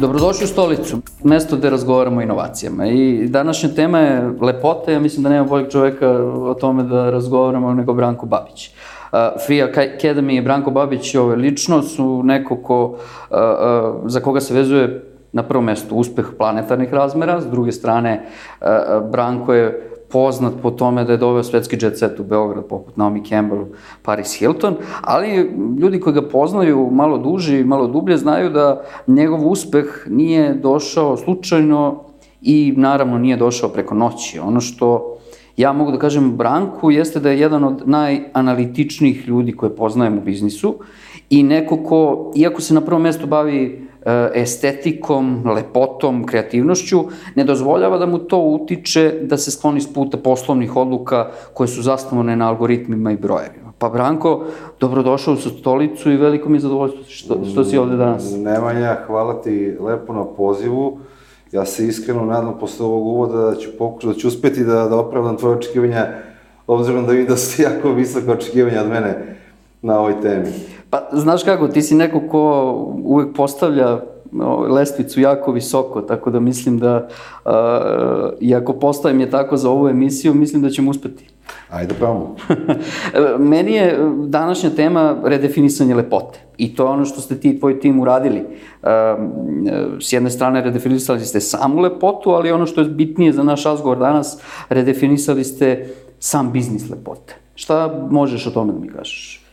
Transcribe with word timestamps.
Dobrodošli 0.00 0.44
u 0.44 0.48
stolicu, 0.48 0.98
mesto 1.24 1.56
gde 1.56 1.70
razgovaramo 1.70 2.20
o 2.20 2.22
inovacijama. 2.22 2.86
I 2.86 3.26
današnja 3.28 3.68
tema 3.68 3.98
je 3.98 4.32
lepota, 4.40 4.92
ja 4.92 5.00
mislim 5.00 5.22
da 5.22 5.28
nema 5.28 5.44
boljeg 5.44 5.70
čoveka 5.70 6.10
o 6.24 6.54
tome 6.54 6.82
da 6.82 7.10
razgovaramo 7.10 7.74
nego 7.74 7.94
Branko 7.94 8.26
Babić. 8.26 8.68
Uh, 8.68 9.18
Free 9.46 9.62
Academy 9.62 10.38
i 10.38 10.40
Branko 10.40 10.70
Babić 10.70 11.14
ove, 11.14 11.36
lično 11.36 11.82
su 11.82 12.22
neko 12.24 12.56
ko, 12.56 12.84
uh, 12.84 12.96
uh, 13.30 14.00
za 14.06 14.20
koga 14.20 14.40
se 14.40 14.54
vezuje 14.54 15.10
na 15.32 15.42
prvom 15.42 15.64
mestu 15.64 15.96
uspeh 15.96 16.26
planetarnih 16.38 16.92
razmera, 16.92 17.40
s 17.40 17.46
druge 17.46 17.72
strane 17.72 18.26
Branko 19.10 19.54
je 19.54 19.93
poznat 20.14 20.52
po 20.62 20.70
tome 20.70 21.04
da 21.04 21.12
je 21.12 21.18
doveo 21.18 21.42
svetski 21.42 21.76
jet 21.82 21.98
set 21.98 22.20
u 22.20 22.24
Beograd, 22.24 22.68
poput 22.68 22.96
Naomi 22.96 23.24
Campbell, 23.24 23.64
Paris 24.02 24.36
Hilton, 24.38 24.76
ali 25.02 25.50
ljudi 25.78 26.00
koji 26.00 26.14
ga 26.14 26.22
poznaju 26.28 26.90
malo 26.92 27.18
duže 27.18 27.60
i 27.60 27.64
malo 27.64 27.86
dublje 27.86 28.16
znaju 28.16 28.50
da 28.50 28.84
njegov 29.06 29.48
uspeh 29.50 30.06
nije 30.06 30.54
došao 30.54 31.16
slučajno 31.16 32.04
i 32.42 32.74
naravno 32.76 33.18
nije 33.18 33.36
došao 33.36 33.68
preko 33.68 33.94
noći. 33.94 34.38
Ono 34.38 34.60
što 34.60 35.16
ja 35.56 35.72
mogu 35.72 35.90
da 35.90 35.98
kažem 35.98 36.36
Branku 36.36 36.90
jeste 36.90 37.20
da 37.20 37.30
je 37.30 37.40
jedan 37.40 37.64
od 37.64 37.82
najanalitičnijih 37.86 39.28
ljudi 39.28 39.52
koje 39.52 39.76
poznajem 39.76 40.18
u 40.18 40.20
biznisu 40.20 40.74
i 41.30 41.42
neko 41.42 41.76
ko, 41.76 42.32
iako 42.36 42.60
se 42.60 42.74
na 42.74 42.80
prvom 42.80 43.02
mestu 43.02 43.26
bavi 43.26 43.83
estetikom, 44.34 45.42
lepotom, 45.54 46.26
kreativnošću, 46.26 47.04
ne 47.34 47.44
dozvoljava 47.44 47.98
da 47.98 48.06
mu 48.06 48.18
to 48.18 48.38
utiče 48.38 49.20
da 49.22 49.36
se 49.36 49.50
skloni 49.50 49.80
s 49.80 49.92
puta 49.92 50.16
poslovnih 50.16 50.76
odluka 50.76 51.30
koje 51.54 51.68
su 51.68 51.82
zasnovane 51.82 52.36
na 52.36 52.48
algoritmima 52.48 53.12
i 53.12 53.16
brojevima. 53.16 53.72
Pa 53.78 53.88
Branko, 53.88 54.44
dobrodošao 54.80 55.34
u 55.34 55.36
stolicu 55.36 56.10
i 56.10 56.16
veliko 56.16 56.48
mi 56.48 56.56
je 56.56 56.60
zadovoljstvo 56.60 57.02
što, 57.08 57.44
što 57.44 57.64
si 57.64 57.78
ovde 57.78 57.96
danas. 57.96 58.32
Nemanja, 58.36 58.96
hvala 59.06 59.42
ti 59.42 59.76
lepo 59.80 60.12
na 60.12 60.24
pozivu. 60.24 60.98
Ja 61.52 61.64
se 61.64 61.86
iskreno 61.86 62.24
nadam 62.24 62.58
posle 62.60 62.86
ovog 62.86 63.06
uvoda 63.06 63.50
da 63.50 63.56
ću 63.56 63.68
pokušati, 63.78 64.14
da 64.14 64.20
ću 64.20 64.28
uspeti 64.28 64.64
da, 64.64 64.88
da 64.88 64.96
opravdam 64.96 65.36
tvoje 65.36 65.56
očekivanja, 65.56 66.06
obzirom 66.66 67.06
da 67.06 67.12
vidim 67.12 67.26
da 67.26 67.36
su 67.36 67.62
jako 67.62 67.92
visoke 67.92 68.30
očekivanja 68.30 68.80
od 68.80 68.88
mene 68.88 69.36
na 69.82 69.98
ovoj 69.98 70.20
temi. 70.20 70.46
Pa, 70.94 71.08
znaš 71.12 71.42
kako, 71.42 71.68
ti 71.68 71.82
si 71.82 71.94
neko 71.94 72.20
ko 72.30 72.72
uvek 73.04 73.36
postavlja 73.36 74.00
lestvicu 74.68 75.20
jako 75.20 75.52
visoko, 75.52 76.00
tako 76.00 76.30
da 76.30 76.40
mislim 76.40 76.78
da, 76.78 77.08
uh, 77.44 77.52
i 78.40 78.54
ako 78.54 78.72
postavim 78.72 79.20
je 79.20 79.30
tako 79.30 79.56
za 79.56 79.70
ovu 79.70 79.88
emisiju, 79.88 80.34
mislim 80.34 80.62
da 80.62 80.70
ćemo 80.70 80.90
uspeti. 80.90 81.26
Ajde, 81.70 81.94
pravimo. 81.94 82.36
Meni 83.50 83.72
je 83.72 83.98
današnja 84.26 84.70
tema 84.70 85.16
redefinisanje 85.24 85.94
lepote. 85.94 86.38
I 86.56 86.74
to 86.74 86.82
je 86.84 86.90
ono 86.90 87.04
što 87.04 87.20
ste 87.20 87.40
ti 87.40 87.50
i 87.50 87.58
tvoj 87.60 87.80
tim 87.80 88.00
uradili. 88.00 88.42
S 90.00 90.12
jedne 90.12 90.30
strane 90.30 90.60
redefinisali 90.60 91.20
ste 91.20 91.40
samu 91.40 91.80
lepotu, 91.80 92.30
ali 92.30 92.52
ono 92.52 92.66
što 92.66 92.80
je 92.80 92.88
bitnije 92.88 93.32
za 93.32 93.42
naš 93.42 93.64
razgovor 93.64 93.98
danas, 93.98 94.38
redefinisali 94.68 95.44
ste 95.44 95.88
sam 96.18 96.52
biznis 96.52 96.90
lepote. 96.90 97.34
Šta 97.54 98.06
možeš 98.10 98.46
o 98.46 98.50
tome 98.50 98.72
da 98.72 98.78
mi 98.78 98.88
kažeš? 98.88 99.43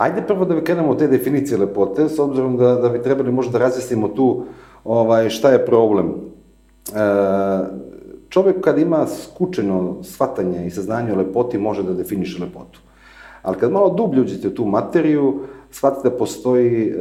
Ajde 0.00 0.22
prvo 0.26 0.44
da 0.44 0.60
krenemo 0.64 0.94
te 0.94 1.06
definicije 1.08 1.58
lepote, 1.58 2.08
s 2.08 2.18
obzirom 2.18 2.56
da, 2.56 2.74
da 2.74 2.88
bi 2.88 3.02
trebali 3.02 3.32
možda 3.32 3.52
da 3.52 3.58
razjasnimo 3.58 4.08
tu 4.08 4.44
ovaj, 4.84 5.28
šta 5.28 5.50
je 5.50 5.66
problem. 5.66 6.06
E, 6.08 7.00
čovek 8.28 8.60
kad 8.60 8.78
ima 8.78 9.06
skučeno 9.06 9.98
shvatanje 10.02 10.66
i 10.66 10.70
saznanje 10.70 11.12
o 11.12 11.16
lepoti 11.16 11.58
može 11.58 11.82
da 11.82 11.92
definiše 11.94 12.42
lepotu. 12.42 12.80
Ali 13.42 13.56
kad 13.58 13.72
malo 13.72 13.90
dublje 13.90 14.22
uđete 14.22 14.48
u 14.48 14.54
tu 14.54 14.64
materiju, 14.64 15.40
shvatite 15.70 16.08
da 16.08 16.16
postoji 16.16 16.88
e, 16.88 16.94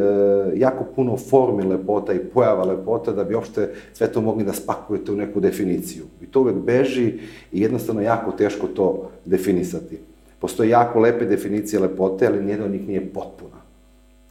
jako 0.55 0.83
puno 0.95 1.17
formi 1.17 1.63
lepota 1.63 2.13
i 2.13 2.25
pojava 2.33 2.63
lepota 2.63 3.11
da 3.11 3.23
bi 3.23 3.35
uopšte 3.35 3.73
sve 3.93 4.11
to 4.11 4.21
mogli 4.21 4.43
da 4.43 4.53
spakujete 4.53 5.11
u 5.11 5.15
neku 5.15 5.39
definiciju. 5.39 6.03
I 6.21 6.25
to 6.25 6.41
uvek 6.41 6.55
beži 6.55 7.13
i 7.51 7.61
jednostavno 7.61 8.01
jako 8.01 8.31
teško 8.31 8.67
to 8.67 9.09
definisati. 9.25 10.09
Postoje 10.39 10.69
jako 10.69 10.99
lepe 10.99 11.25
definicije 11.25 11.79
lepote, 11.79 12.27
ali 12.27 12.43
nijedna 12.43 12.65
od 12.65 12.71
njih 12.71 12.87
nije 12.87 13.13
potpuna. 13.13 13.61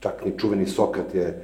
Čak 0.00 0.24
ni 0.24 0.32
čuveni 0.38 0.66
Sokrat 0.66 1.14
je, 1.14 1.24
e, 1.26 1.42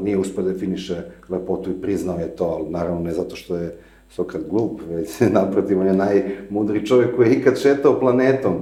nije 0.00 0.18
uspio 0.18 0.42
da 0.42 0.52
definiše 0.52 1.02
lepotu 1.28 1.70
i 1.70 1.80
priznao 1.82 2.18
je 2.18 2.28
to, 2.28 2.44
ali 2.44 2.70
naravno 2.70 3.00
ne 3.00 3.12
zato 3.12 3.36
što 3.36 3.56
je 3.56 3.76
Sokrat 4.10 4.42
glup, 4.50 4.80
već 4.90 5.20
naprotiv, 5.40 5.80
on 5.80 5.86
je 5.86 5.92
najmudri 5.92 6.86
čovjek 6.86 7.16
koji 7.16 7.28
je 7.28 7.34
ikad 7.34 7.58
šetao 7.58 8.00
planetom. 8.00 8.54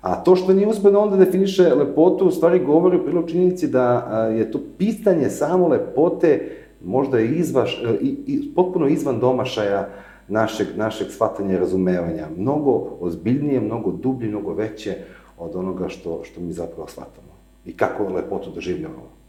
A 0.00 0.24
to 0.24 0.36
što 0.36 0.52
nije 0.52 0.66
uspio 0.66 0.90
da 0.90 0.98
onda 0.98 1.16
definiše 1.16 1.74
lepotu, 1.74 2.26
u 2.26 2.30
stvari 2.30 2.64
govori 2.64 2.96
u 2.96 3.04
prilog 3.04 3.30
činjenici 3.30 3.68
da 3.68 3.92
je 4.36 4.50
to 4.50 4.60
pitanje 4.78 5.30
samo 5.30 5.68
lepote 5.68 6.50
možda 6.84 7.18
je 7.18 7.34
izvaš, 7.34 7.82
e, 7.84 7.94
i, 8.00 8.16
i, 8.26 8.54
potpuno 8.54 8.88
izvan 8.88 9.20
domašaja 9.20 9.88
našeg, 10.30 10.66
našeg 10.76 11.10
shvatanja 11.10 11.54
i 11.54 11.58
razumevanja. 11.58 12.26
Mnogo 12.36 12.96
ozbiljnije, 13.00 13.60
mnogo 13.60 13.90
dublje, 13.90 14.28
mnogo 14.28 14.54
veće 14.54 14.96
od 15.38 15.56
onoga 15.56 15.88
što, 15.88 16.20
što 16.24 16.40
mi 16.40 16.52
zapravo 16.52 16.88
shvatamo. 16.88 17.28
I 17.64 17.76
kako 17.76 18.04
lepotu 18.04 18.50
doživljavamo. 18.50 19.20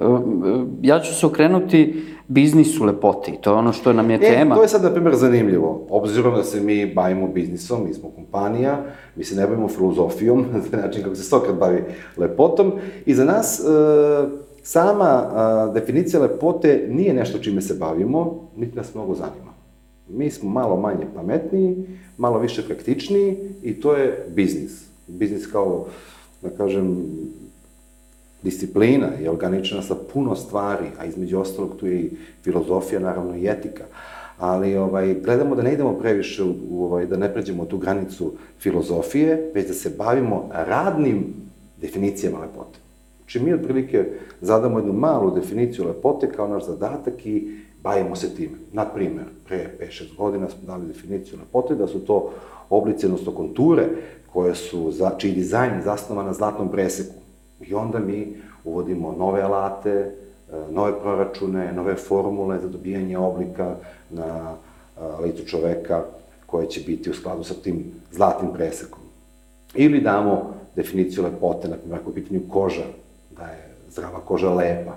E, 0.00 0.04
ja 0.82 1.00
ću 1.00 1.14
se 1.14 1.26
okrenuti 1.26 2.04
biznisu 2.28 2.84
lepote 2.84 3.30
i 3.30 3.40
to 3.40 3.50
je 3.50 3.56
ono 3.56 3.72
što 3.72 3.92
nam 3.92 4.10
je 4.10 4.16
e, 4.16 4.20
tema. 4.20 4.54
To 4.54 4.62
je 4.62 4.68
sad, 4.68 4.82
na 4.82 4.90
primjer, 4.90 5.14
zanimljivo. 5.14 5.86
Obzirom 5.90 6.34
da 6.34 6.44
se 6.44 6.60
mi 6.60 6.94
bavimo 6.94 7.28
biznisom, 7.28 7.84
mi 7.88 7.94
smo 7.94 8.10
kompanija, 8.10 8.84
mi 9.16 9.24
se 9.24 9.36
ne 9.36 9.46
bavimo 9.46 9.68
filozofijom, 9.68 10.44
na 10.72 10.82
način 10.82 11.02
kako 11.02 11.14
se 11.14 11.22
Sokrat 11.22 11.56
bavi 11.56 11.84
lepotom, 12.16 12.72
i 13.06 13.14
za 13.14 13.24
nas 13.24 13.60
e, 13.60 13.62
sama 14.62 15.22
definicija 15.74 16.22
lepote 16.22 16.86
nije 16.90 17.14
nešto 17.14 17.38
čime 17.38 17.60
se 17.60 17.74
bavimo, 17.74 18.48
niti 18.56 18.76
nas 18.76 18.94
mnogo 18.94 19.14
zanima. 19.14 19.55
Mi 20.08 20.30
smo 20.30 20.50
malo 20.50 20.76
manje 20.76 21.06
pametniji, 21.14 21.76
malo 22.16 22.38
više 22.38 22.66
praktičniji 22.66 23.36
i 23.62 23.80
to 23.80 23.96
je 23.96 24.26
biznis. 24.34 24.84
Biznis 25.06 25.46
kao, 25.46 25.86
da 26.42 26.50
kažem, 26.50 27.06
disciplina 28.42 29.06
je 29.20 29.30
organičena 29.30 29.82
sa 29.82 29.94
puno 30.12 30.36
stvari, 30.36 30.86
a 30.98 31.04
između 31.04 31.38
ostalog 31.38 31.76
tu 31.76 31.86
je 31.86 32.00
i 32.00 32.10
filozofija, 32.42 33.00
naravno 33.00 33.36
i 33.36 33.48
etika. 33.48 33.84
Ali 34.38 34.76
ovaj, 34.76 35.14
gledamo 35.14 35.54
da 35.54 35.62
ne 35.62 35.72
idemo 35.72 35.98
previše, 35.98 36.42
u, 36.44 36.54
u, 36.70 36.84
ovaj, 36.84 37.06
da 37.06 37.16
ne 37.16 37.32
pređemo 37.32 37.64
tu 37.64 37.78
granicu 37.78 38.32
filozofije, 38.60 39.50
već 39.54 39.68
da 39.68 39.74
se 39.74 39.94
bavimo 39.98 40.48
radnim 40.52 41.24
definicijama 41.80 42.38
lepote. 42.38 42.78
Znači 43.18 43.40
mi 43.40 43.54
otprilike 43.54 44.04
zadamo 44.40 44.78
jednu 44.78 44.92
malu 44.92 45.34
definiciju 45.34 45.86
lepote 45.86 46.28
kao 46.32 46.48
naš 46.48 46.66
zadatak 46.66 47.26
i 47.26 47.65
bavimo 47.82 48.16
se 48.16 48.34
time. 48.34 48.58
Naprimer, 48.72 49.24
pre 49.44 49.70
5-6 49.80 50.16
godina 50.16 50.48
smo 50.48 50.66
dali 50.66 50.86
definiciju 50.86 51.38
lepote 51.38 51.74
da 51.74 51.86
su 51.86 51.98
to 51.98 52.32
oblice, 52.70 53.06
odnosno 53.06 53.32
konture, 53.32 53.88
koje 54.32 54.54
su, 54.54 54.90
za, 54.92 55.10
čiji 55.18 55.32
dizajn 55.32 55.74
je 55.74 55.82
zasnovan 55.82 56.26
na 56.26 56.32
zlatnom 56.32 56.70
preseku. 56.70 57.14
I 57.60 57.74
onda 57.74 57.98
mi 57.98 58.36
uvodimo 58.64 59.14
nove 59.18 59.42
alate, 59.42 59.90
e, 59.90 60.12
nove 60.70 61.00
proračune, 61.00 61.72
nove 61.72 61.94
formule 61.94 62.58
za 62.60 62.68
dobijanje 62.68 63.18
oblika 63.18 63.76
na 64.10 64.54
e, 64.96 65.22
licu 65.22 65.46
čoveka 65.46 66.04
koje 66.46 66.68
će 66.68 66.80
biti 66.86 67.10
u 67.10 67.14
skladu 67.14 67.44
sa 67.44 67.54
tim 67.54 67.84
zlatnim 68.12 68.52
presekom. 68.52 69.00
Ili 69.74 70.00
damo 70.00 70.54
definiciju 70.76 71.24
lepote, 71.24 71.68
na 71.68 71.76
primjer, 71.76 72.00
ako 72.00 72.10
je 72.10 72.14
pitanju 72.14 72.40
koža, 72.50 72.84
da 73.36 73.44
je 73.44 73.74
zdrava 73.90 74.20
koža 74.20 74.54
lepa, 74.54 74.94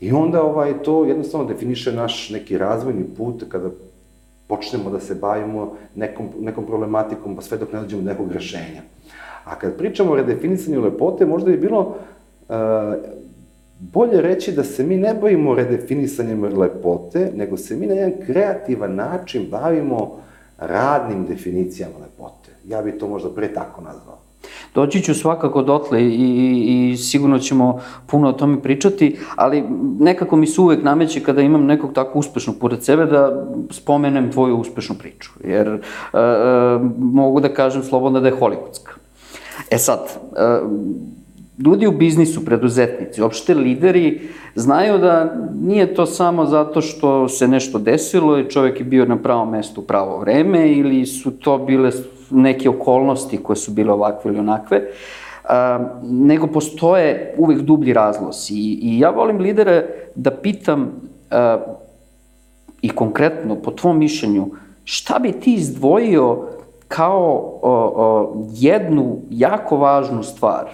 I 0.00 0.12
onda 0.12 0.42
ovaj, 0.42 0.82
to 0.82 1.04
jednostavno 1.04 1.46
definiše 1.46 1.92
naš 1.92 2.30
neki 2.30 2.58
razvojni 2.58 3.04
put 3.16 3.44
kada 3.48 3.70
počnemo 4.46 4.90
da 4.90 5.00
se 5.00 5.14
bavimo 5.14 5.76
nekom, 5.94 6.28
nekom 6.40 6.66
problematikom, 6.66 7.36
pa 7.36 7.42
sve 7.42 7.58
dok 7.58 7.72
ne 7.72 7.80
dođemo 7.80 8.02
do 8.02 8.08
nekog 8.08 8.32
rešenja. 8.32 8.82
A 9.44 9.58
kad 9.58 9.76
pričamo 9.76 10.12
o 10.12 10.16
redefinisanju 10.16 10.84
lepote, 10.84 11.26
možda 11.26 11.50
bi 11.50 11.56
bilo 11.56 11.80
uh, 12.48 12.54
bolje 13.78 14.20
reći 14.20 14.52
da 14.52 14.64
se 14.64 14.84
mi 14.84 14.96
ne 14.96 15.14
bavimo 15.14 15.54
redefinisanjem 15.54 16.58
lepote, 16.58 17.32
nego 17.36 17.56
se 17.56 17.76
mi 17.76 17.86
na 17.86 17.94
jedan 17.94 18.12
kreativan 18.26 18.94
način 18.94 19.46
bavimo 19.50 20.20
radnim 20.58 21.26
definicijama 21.26 21.94
lepote. 22.00 22.50
Ja 22.66 22.82
bih 22.82 22.94
to 23.00 23.08
možda 23.08 23.30
pre 23.30 23.54
tako 23.54 23.80
nazvao. 23.80 24.18
Doći 24.74 25.02
ću 25.02 25.14
svakako 25.14 25.62
dotle 25.62 26.02
i, 26.02 26.06
i, 26.06 26.90
i 26.90 26.96
sigurno 26.96 27.38
ćemo 27.38 27.80
puno 28.06 28.28
o 28.28 28.32
tome 28.32 28.62
pričati, 28.62 29.16
ali 29.36 29.64
nekako 30.00 30.36
mi 30.36 30.46
se 30.46 30.60
uvek 30.60 30.82
nameće 30.82 31.20
kada 31.20 31.42
imam 31.42 31.66
nekog 31.66 31.92
tako 31.92 32.18
uspešnog 32.18 32.56
pored 32.60 32.84
sebe 32.84 33.06
da 33.06 33.46
spomenem 33.70 34.32
tvoju 34.32 34.56
uspešnu 34.56 34.96
priču, 34.98 35.30
jer 35.44 35.68
e, 35.68 35.78
e, 36.12 36.78
mogu 36.98 37.40
da 37.40 37.54
kažem 37.54 37.82
slobodno 37.82 38.20
da 38.20 38.28
je 38.28 38.36
hollywoodska. 38.40 38.92
E 39.70 39.78
sad, 39.78 40.00
e, 40.36 40.60
ljudi 41.64 41.86
u 41.86 41.92
biznisu, 41.92 42.44
preduzetnici, 42.44 43.22
opšte 43.22 43.54
lideri, 43.54 44.20
znaju 44.54 44.98
da 44.98 45.34
nije 45.62 45.94
to 45.94 46.06
samo 46.06 46.46
zato 46.46 46.80
što 46.80 47.28
se 47.28 47.48
nešto 47.48 47.78
desilo 47.78 48.38
i 48.38 48.50
čovek 48.50 48.80
je 48.80 48.84
bio 48.84 49.04
na 49.04 49.16
pravom 49.16 49.50
mestu 49.50 49.80
u 49.80 49.84
pravo 49.84 50.18
vreme 50.18 50.72
ili 50.72 51.06
su 51.06 51.30
to 51.30 51.58
bile 51.58 51.90
neke 52.30 52.68
okolnosti 52.68 53.42
koje 53.42 53.56
su 53.56 53.70
bile 53.70 53.92
ovakve 53.92 54.30
ili 54.30 54.40
onakve. 54.40 54.82
nego 56.02 56.46
postoje 56.46 57.34
uvek 57.38 57.60
dublji 57.60 57.92
razlozi. 57.92 58.54
I, 58.54 58.78
I 58.82 58.98
ja 58.98 59.10
volim 59.10 59.38
lidere 59.38 59.86
da 60.14 60.30
pitam 60.30 60.92
a, 61.30 61.58
i 62.82 62.88
konkretno, 62.88 63.56
po 63.56 63.70
tvom 63.70 63.98
mišljenju, 63.98 64.46
šta 64.84 65.18
bi 65.18 65.32
ti 65.32 65.54
izdvojio 65.54 66.44
kao 66.88 67.58
o, 67.62 67.92
o, 67.96 68.46
jednu 68.52 69.16
jako 69.30 69.76
važnu 69.76 70.22
stvar? 70.22 70.68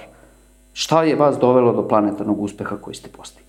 Šta 0.73 1.03
je 1.03 1.17
vas 1.17 1.39
dovelo 1.39 1.73
do 1.73 1.89
planetarnog 1.89 2.41
uspeha 2.43 2.77
koji 2.77 2.95
ste 2.95 3.09
postigli? 3.09 3.44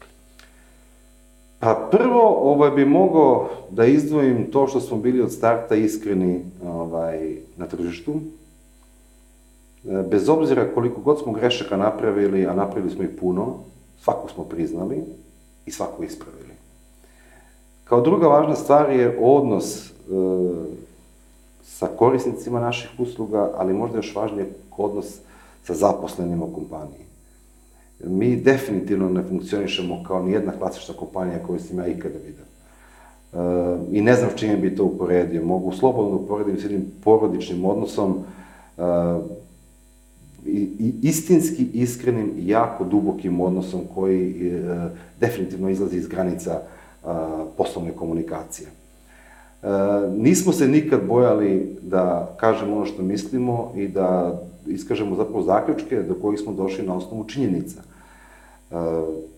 Pa 1.60 1.88
prvo 1.92 2.52
ovaj, 2.52 2.72
bi 2.72 2.86
mogao 2.86 3.50
da 3.70 3.86
izdvojim 3.86 4.52
to 4.52 4.68
što 4.68 4.80
smo 4.80 4.98
bili 4.98 5.22
od 5.22 5.32
starta 5.32 5.76
iskreni 5.76 6.42
ovaj, 6.66 7.36
na 7.58 7.66
tržištu. 7.66 8.14
E, 9.86 10.04
bez 10.12 10.30
obzira 10.30 10.74
koliko 10.74 11.02
god 11.02 11.20
smo 11.20 11.32
grešaka 11.32 11.78
napravili, 11.78 12.46
a 12.46 12.54
napravili 12.54 12.94
smo 12.94 13.04
ih 13.04 13.10
puno, 13.20 13.54
svaku 14.00 14.30
smo 14.30 14.44
priznali 14.44 15.04
i 15.66 15.72
svaku 15.72 16.04
ispravili. 16.04 16.54
Kao 17.84 18.02
druga 18.02 18.28
važna 18.28 18.56
stvar 18.56 18.90
je 18.90 19.18
odnos 19.22 19.90
e, 19.90 19.92
sa 21.64 21.88
korisnicima 21.98 22.60
naših 22.60 22.90
usluga, 22.98 23.52
ali 23.58 23.74
možda 23.74 23.98
još 23.98 24.16
važnije 24.16 24.50
odnos 24.78 25.20
sa 25.64 25.74
zaposlenima 25.74 26.46
u 26.46 26.54
kompaniji. 26.54 27.05
Mi 28.06 28.36
definitivno 28.36 29.10
ne 29.10 29.24
funkcionišemo 29.24 30.04
kao 30.08 30.24
ni 30.24 30.32
jedna 30.32 30.52
klasična 30.52 30.94
kompanija 30.94 31.44
koju 31.48 31.60
sam 31.60 31.80
ja 31.80 31.88
ikada 31.88 32.16
vidio. 32.26 32.46
E, 33.34 33.38
I 33.92 34.02
ne 34.02 34.16
znam 34.16 34.30
čime 34.36 34.58
bi 34.58 34.76
to 34.76 34.86
uporedio. 34.86 35.46
Mogu 35.46 35.72
slobodno 35.72 36.16
uporedim 36.16 36.58
s 36.58 36.64
jednim 36.64 36.86
porodičnim 37.04 37.66
odnosom, 37.66 38.24
e, 38.78 38.82
i 40.46 40.94
istinski 41.02 41.68
iskrenim 41.74 42.32
i 42.38 42.48
jako 42.48 42.84
dubokim 42.84 43.42
odnosom 43.42 43.82
koji 43.96 44.50
e, 44.50 44.90
definitivno 45.20 45.70
izlazi 45.70 45.98
iz 45.98 46.08
granica 46.08 46.52
e, 46.52 47.08
poslovne 47.58 47.92
komunikacije. 47.92 48.68
E, 48.68 49.68
nismo 50.18 50.54
se 50.54 50.68
nikad 50.68 51.06
bojali 51.08 51.78
da 51.82 52.36
kažemo 52.38 52.76
ono 52.76 52.86
što 52.86 53.04
mislimo 53.04 53.72
i 53.76 53.88
da 53.88 54.42
iskažemo 54.68 55.16
zapravo 55.16 55.44
zaključke 55.44 56.02
do 56.02 56.14
kojih 56.14 56.40
smo 56.40 56.54
došli 56.54 56.88
na 56.88 56.96
osnovu 56.96 57.24
činjenica. 57.24 57.82
E, 58.72 58.76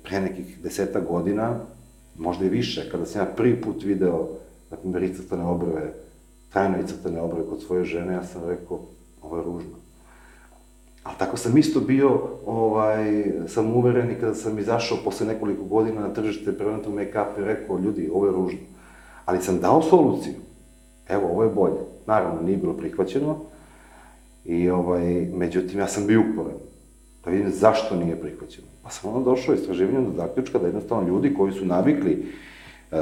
pre 0.03 0.19
nekih 0.21 0.57
deseta 0.63 0.99
godina, 0.99 1.59
možda 2.17 2.45
i 2.45 2.49
više, 2.49 2.89
kada 2.91 3.05
sam 3.05 3.21
ja 3.21 3.25
prvi 3.25 3.61
put 3.61 3.83
video, 3.83 4.27
na 4.71 4.77
primjer, 4.77 5.03
icrtane 5.03 5.43
obrve, 5.43 5.93
trajno 6.53 6.77
icrtane 6.79 7.21
obrve 7.21 7.43
kod 7.49 7.61
svoje 7.61 7.85
žene, 7.85 8.13
ja 8.13 8.23
sam 8.23 8.49
rekao, 8.49 8.79
ovo 9.21 9.37
je 9.37 9.43
ružno. 9.43 9.77
Ali 11.03 11.15
tako 11.17 11.37
sam 11.37 11.57
isto 11.57 11.79
bio, 11.79 12.21
ovaj, 12.45 13.31
sam 13.47 13.75
uveren 13.75 14.11
i 14.11 14.15
kada 14.15 14.35
sam 14.35 14.59
izašao 14.59 14.97
posle 15.03 15.27
nekoliko 15.27 15.63
godina 15.63 16.01
na 16.01 16.13
tržište 16.13 16.57
preventu 16.57 16.91
make-up 16.91 17.39
i 17.39 17.43
rekao, 17.43 17.79
ljudi, 17.79 18.09
ovo 18.13 18.25
je 18.25 18.31
ružno. 18.31 18.59
Ali 19.25 19.41
sam 19.41 19.59
dao 19.59 19.81
soluciju. 19.81 20.33
Evo, 21.07 21.27
ovo 21.29 21.43
je 21.43 21.49
bolje. 21.49 21.79
Naravno, 22.05 22.41
nije 22.41 22.57
bilo 22.57 22.73
prihvaćeno. 22.73 23.37
I, 24.45 24.69
ovaj, 24.69 25.27
međutim, 25.33 25.79
ja 25.79 25.87
sam 25.87 26.07
bio 26.07 26.23
uporan. 26.31 26.57
Da 27.25 27.31
vidim 27.31 27.51
zašto 27.51 27.95
nije 27.95 28.21
prihvaćeno. 28.21 28.67
Pa 28.87 28.91
sam 28.91 29.13
onda 29.13 29.29
došao 29.29 29.55
istraživanjem 29.55 30.05
do 30.05 30.11
zaključka 30.17 30.59
da 30.59 30.65
jednostavno 30.65 31.07
ljudi 31.07 31.33
koji 31.33 31.53
su 31.53 31.65
navikli 31.65 32.25
uh, 32.91 32.97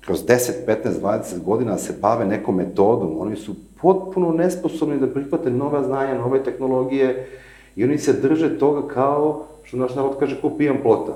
kroz 0.00 0.24
10, 0.26 0.52
15, 0.66 1.00
20 1.02 1.42
godina 1.44 1.78
se 1.78 1.94
bave 2.02 2.26
nekom 2.26 2.56
metodom, 2.56 3.20
oni 3.20 3.36
su 3.36 3.54
potpuno 3.80 4.32
nesposobni 4.32 4.98
da 4.98 5.06
prihvate 5.06 5.50
nova 5.50 5.82
znanja, 5.82 6.14
nove 6.14 6.42
tehnologije 6.44 7.28
i 7.76 7.84
oni 7.84 7.98
se 7.98 8.12
drže 8.12 8.58
toga 8.58 8.88
kao, 8.94 9.46
što 9.62 9.76
naš 9.76 9.94
narod 9.94 10.16
kaže, 10.18 10.40
ko 10.40 10.50
pijan 10.58 10.78
plota. 10.82 11.12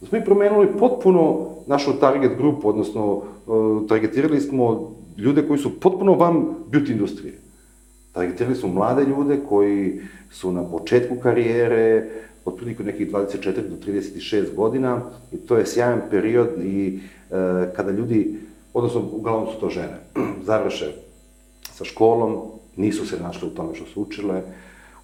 Da 0.00 0.06
smo 0.06 0.18
mi 0.18 0.24
promenili 0.24 0.78
potpuno 0.78 1.46
našu 1.66 2.00
target 2.00 2.36
grupu, 2.36 2.68
odnosno 2.68 3.14
uh, 3.14 3.88
targetirali 3.88 4.40
smo 4.40 4.92
ljude 5.16 5.46
koji 5.46 5.58
su 5.58 5.80
potpuno 5.80 6.14
van 6.14 6.44
beauty 6.70 6.92
industrije. 6.92 7.40
Targetirali 8.12 8.56
smo 8.56 8.68
mlade 8.68 9.04
ljude 9.04 9.40
koji 9.48 10.00
su 10.30 10.52
na 10.52 10.70
početku 10.70 11.16
karijere, 11.22 12.10
otprilike 12.44 12.84
nekih 12.84 13.12
24 13.12 13.54
do 13.54 13.76
36 13.86 14.54
godina 14.54 15.00
i 15.32 15.36
to 15.36 15.56
je 15.56 15.66
sjajan 15.66 16.00
period 16.10 16.48
i 16.64 16.98
e, 17.30 17.34
kada 17.76 17.90
ljudi, 17.90 18.38
odnosno 18.74 19.02
uglavnom 19.12 19.46
su 19.54 19.60
to 19.60 19.68
žene, 19.68 19.98
završe 20.46 20.92
sa 21.62 21.84
školom, 21.84 22.36
nisu 22.76 23.06
se 23.06 23.20
našli 23.20 23.48
u 23.48 23.50
tome 23.50 23.74
što 23.74 23.86
su 23.86 24.02
učile, 24.02 24.42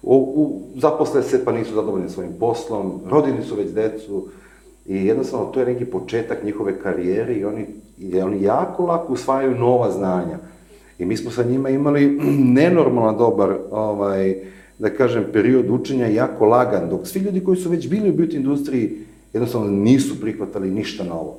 u, 0.03 0.15
u, 0.15 0.61
zaposle 0.79 1.23
se 1.23 1.45
pa 1.45 1.51
nisu 1.51 1.73
zadovoljni 1.73 2.09
svojim 2.09 2.33
poslom, 2.39 3.01
rodili 3.05 3.43
su 3.43 3.55
već 3.55 3.71
decu 3.71 4.27
i 4.85 5.05
jednostavno 5.05 5.45
to 5.45 5.59
je 5.59 5.65
neki 5.65 5.85
početak 5.85 6.43
njihove 6.43 6.79
karijere 6.79 7.33
i 7.33 7.45
oni, 7.45 7.65
i 7.97 8.21
oni 8.21 8.43
jako 8.43 8.85
lako 8.85 9.13
usvajaju 9.13 9.55
nova 9.55 9.91
znanja. 9.91 10.37
I 10.99 11.05
mi 11.05 11.17
smo 11.17 11.31
sa 11.31 11.43
njima 11.43 11.69
imali 11.69 12.19
nenormalno 12.59 13.17
dobar 13.17 13.57
ovaj, 13.71 14.43
da 14.81 14.89
kažem, 14.89 15.25
period 15.33 15.69
učenja 15.69 16.07
jako 16.07 16.45
lagan, 16.45 16.89
dok 16.89 17.07
svi 17.07 17.19
ljudi 17.19 17.43
koji 17.43 17.57
su 17.57 17.69
već 17.69 17.87
bili 17.87 18.09
u 18.09 18.13
beauty 18.13 18.35
industriji 18.35 18.97
jednostavno 19.33 19.71
nisu 19.71 20.21
prihvatali 20.21 20.71
ništa 20.71 21.03
novo. 21.03 21.37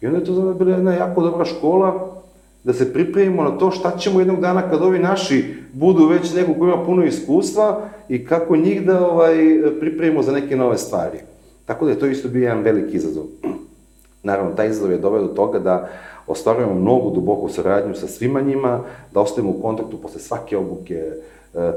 I 0.00 0.06
onda 0.06 0.18
je 0.18 0.24
to 0.24 0.34
za 0.34 0.52
bila 0.54 0.70
jedna 0.70 0.94
jako 0.94 1.22
dobra 1.22 1.44
škola 1.44 2.22
da 2.64 2.72
se 2.72 2.92
pripremimo 2.92 3.42
na 3.42 3.58
to 3.58 3.70
šta 3.70 3.96
ćemo 3.98 4.20
jednog 4.20 4.40
dana 4.40 4.70
kad 4.70 4.82
ovi 4.82 4.98
naši 4.98 5.44
budu 5.72 6.06
već 6.06 6.34
neko 6.34 6.54
koji 6.58 6.72
ima 6.72 6.84
puno 6.84 7.04
iskustva 7.04 7.88
i 8.08 8.24
kako 8.24 8.56
njih 8.56 8.86
da 8.86 9.06
ovaj, 9.06 9.34
pripremimo 9.80 10.22
za 10.22 10.32
neke 10.32 10.56
nove 10.56 10.78
stvari. 10.78 11.18
Tako 11.64 11.84
da 11.84 11.90
je 11.90 11.98
to 11.98 12.06
isto 12.06 12.28
bio 12.28 12.42
jedan 12.42 12.62
veliki 12.62 12.96
izazov. 12.96 13.24
Naravno, 14.22 14.54
taj 14.54 14.68
izazov 14.68 14.92
je 14.92 14.98
doveo 14.98 15.22
do 15.22 15.34
toga 15.34 15.58
da 15.58 15.88
ostvarujemo 16.26 16.74
mnogo 16.74 17.10
duboku 17.10 17.48
saradnju 17.48 17.94
sa 17.94 18.06
svima 18.06 18.40
njima, 18.40 18.80
da 19.14 19.20
ostajemo 19.20 19.50
u 19.50 19.62
kontaktu 19.62 19.96
posle 19.96 20.20
svake 20.20 20.56
obuke, 20.56 21.12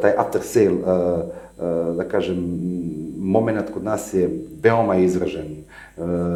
taj 0.01 0.11
after 0.17 0.41
sale, 0.41 0.65
eh, 0.65 1.23
eh, 1.59 1.95
da 1.97 2.03
kažem, 2.03 2.37
moment 3.17 3.71
kod 3.73 3.83
nas 3.83 4.13
je 4.13 4.29
veoma 4.63 4.95
izražen. 4.95 5.45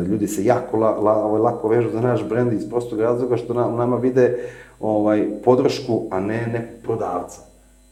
Ljudi 0.09 0.27
se 0.27 0.45
jako 0.45 0.77
la, 0.77 0.89
la, 0.89 1.25
ovaj, 1.25 1.41
lako 1.41 1.67
vežu 1.67 1.89
za 1.89 2.01
naš 2.01 2.23
brend 2.29 2.53
iz 2.53 2.69
prostog 2.69 2.99
razloga 2.99 3.37
što 3.37 3.53
na, 3.53 3.71
nama 3.71 3.95
vide 3.95 4.37
ovaj, 4.79 5.27
podršku, 5.43 6.07
a 6.11 6.19
ne 6.19 6.47
nekog 6.47 6.83
prodavca. 6.83 7.41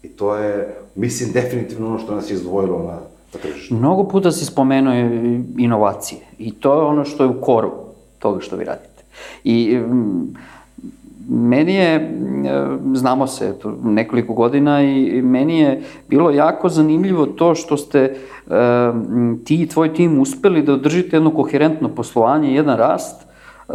I 0.04 0.08
to 0.08 0.36
je, 0.36 0.76
mislim, 0.96 1.32
definitivno 1.32 1.88
ono 1.88 2.00
što 2.00 2.16
nas 2.16 2.30
je 2.30 2.34
izdvojilo 2.34 2.78
na, 2.78 3.00
na 3.34 3.40
tržištu. 3.42 3.76
Mnogo 3.76 4.04
puta 4.04 4.32
si 4.32 4.46
spomenuo 4.46 4.94
inovacije 5.58 6.22
i 6.38 6.52
to 6.52 6.74
je 6.74 6.86
ono 6.86 7.06
što 7.06 7.24
je 7.24 7.30
u 7.30 7.42
koru 7.42 7.72
toga 8.20 8.42
što 8.42 8.56
vi 8.56 8.66
radite. 8.66 9.04
I 9.44 9.78
mm, 9.78 10.36
meni 11.30 11.76
je, 11.76 11.96
e, 11.96 12.02
znamo 12.94 13.28
se 13.28 13.56
nekoliko 13.84 14.34
godina 14.34 14.82
i 14.82 15.22
meni 15.22 15.60
je 15.60 15.82
bilo 16.08 16.32
jako 16.32 16.70
zanimljivo 16.70 17.26
to 17.26 17.56
što 17.56 17.78
ste 17.78 18.00
e, 18.00 18.14
ti 19.46 19.62
i 19.62 19.68
tvoj 19.68 19.94
tim 19.94 20.20
uspeli 20.20 20.62
da 20.62 20.74
održite 20.74 21.16
jedno 21.16 21.32
koherentno 21.36 21.90
poslovanje, 21.90 22.54
jedan 22.54 22.78
rast, 22.78 23.22
e, 23.22 23.74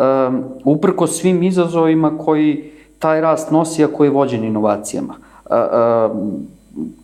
uprko 0.65 1.07
svim 1.07 1.43
izazovima 1.43 2.19
koji 2.19 2.71
taj 2.99 3.21
rast 3.21 3.51
nosi, 3.51 3.85
a 3.85 3.89
koji 3.89 4.07
je 4.07 4.13
vođen 4.13 4.45
inovacijama. 4.45 5.15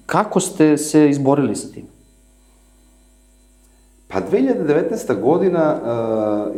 Kako 0.07 0.41
ste 0.41 0.77
se 0.77 1.11
izborili 1.11 1.57
sa 1.57 1.73
tim? 1.73 1.85
Pa 4.09 4.21
2019. 4.21 5.21
godina 5.21 5.77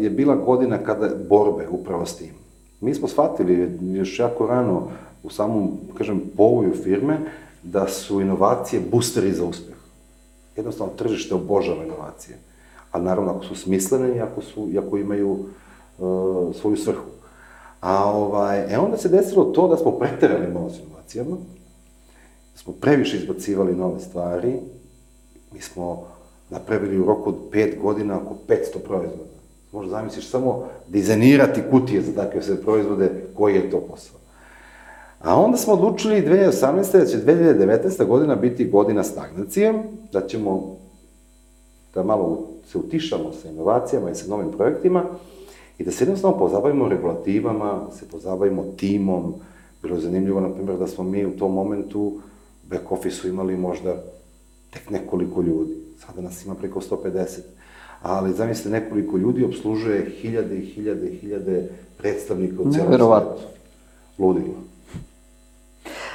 je 0.00 0.10
bila 0.10 0.36
godina 0.36 0.78
kada 0.78 1.08
borbe 1.28 1.66
upravo 1.70 2.06
s 2.06 2.16
tim. 2.16 2.42
Mi 2.82 2.94
smo 2.94 3.08
shvatili 3.08 3.78
još 3.92 4.18
jako 4.18 4.46
rano 4.46 4.88
u 5.22 5.30
samom, 5.30 5.70
kažem, 5.98 6.22
povoju 6.36 6.74
firme, 6.84 7.18
da 7.62 7.88
su 7.88 8.20
inovacije 8.20 8.82
boosteri 8.90 9.32
za 9.32 9.44
uspeh. 9.44 9.74
Jednostavno, 10.56 10.92
tržište 10.96 11.34
obožava 11.34 11.84
inovacije. 11.84 12.38
A 12.92 13.00
naravno, 13.00 13.30
ako 13.30 13.44
su 13.44 13.54
smislene 13.54 14.16
i 14.16 14.20
ako, 14.20 14.42
su, 14.42 14.68
i 14.70 14.78
ako 14.78 14.96
imaju 14.98 15.30
uh, 15.30 16.56
svoju 16.56 16.76
svrhu. 16.76 17.06
A 17.80 18.04
ovaj, 18.04 18.74
e 18.74 18.78
onda 18.78 18.96
se 18.96 19.08
desilo 19.08 19.44
to 19.44 19.68
da 19.68 19.76
smo 19.76 19.90
preterali 19.90 20.52
malo 20.52 20.70
s 20.70 20.78
inovacijama, 20.78 21.36
da 22.52 22.58
smo 22.58 22.72
previše 22.72 23.16
izbacivali 23.16 23.76
nove 23.76 24.00
stvari, 24.00 24.60
mi 25.52 25.60
smo 25.60 26.06
napravili 26.50 26.98
u 26.98 27.04
roku 27.04 27.28
od 27.28 27.36
pet 27.50 27.78
godina 27.82 28.16
oko 28.16 28.34
500 28.48 28.78
proizvoda. 28.84 29.31
Možda 29.72 29.90
zamisliš 29.90 30.28
samo 30.28 30.64
dizajnirati 30.88 31.62
kutije 31.70 32.02
za 32.02 32.12
takve 32.12 32.42
sve 32.42 32.62
proizvode, 32.62 33.24
koji 33.34 33.54
je 33.54 33.70
to 33.70 33.80
posao. 33.80 34.20
A 35.20 35.40
onda 35.40 35.56
smo 35.56 35.72
odlučili 35.72 36.22
2018. 36.22 36.98
da 36.98 37.06
će 37.06 37.18
2019. 37.18 38.06
godina 38.06 38.34
biti 38.34 38.70
godina 38.70 39.04
stagnacije, 39.04 39.82
da 40.12 40.26
ćemo 40.26 40.76
da 41.94 42.02
malo 42.02 42.48
se 42.66 42.78
utišamo 42.78 43.32
sa 43.32 43.48
inovacijama 43.48 44.10
i 44.10 44.14
sa 44.14 44.28
novim 44.28 44.50
projektima 44.50 45.04
i 45.78 45.84
da 45.84 45.90
se 45.90 46.04
jednostavno 46.04 46.38
pozabavimo 46.38 46.88
regulativama, 46.88 47.86
da 47.86 47.96
se 47.96 48.08
pozabavimo 48.08 48.64
timom. 48.76 49.34
Bilo 49.82 49.94
je 49.94 50.00
zanimljivo, 50.00 50.40
na 50.40 50.54
primjer, 50.54 50.78
da 50.78 50.86
smo 50.86 51.04
mi 51.04 51.26
u 51.26 51.36
tom 51.36 51.52
momentu 51.52 52.20
back 52.70 52.92
office-u 52.92 53.28
imali 53.28 53.56
možda 53.56 53.96
tek 54.70 54.90
nekoliko 54.90 55.42
ljudi. 55.42 55.74
sada 56.06 56.20
nas 56.20 56.44
ima 56.44 56.54
preko 56.54 56.80
150. 56.80 57.40
Ali 58.02 58.32
zamislite, 58.32 58.80
nekoliko 58.80 59.16
ljudi 59.16 59.44
obslužuje 59.44 60.10
hiljade 60.10 60.58
i 60.58 60.66
hiljade 60.66 61.06
i 61.06 61.16
hiljade 61.16 61.68
predstavnika 61.98 62.62
u 62.62 62.72
celom 62.72 62.86
Neverovatno. 62.86 63.36
svetu. 63.36 63.52
Ludilo. 64.18 64.54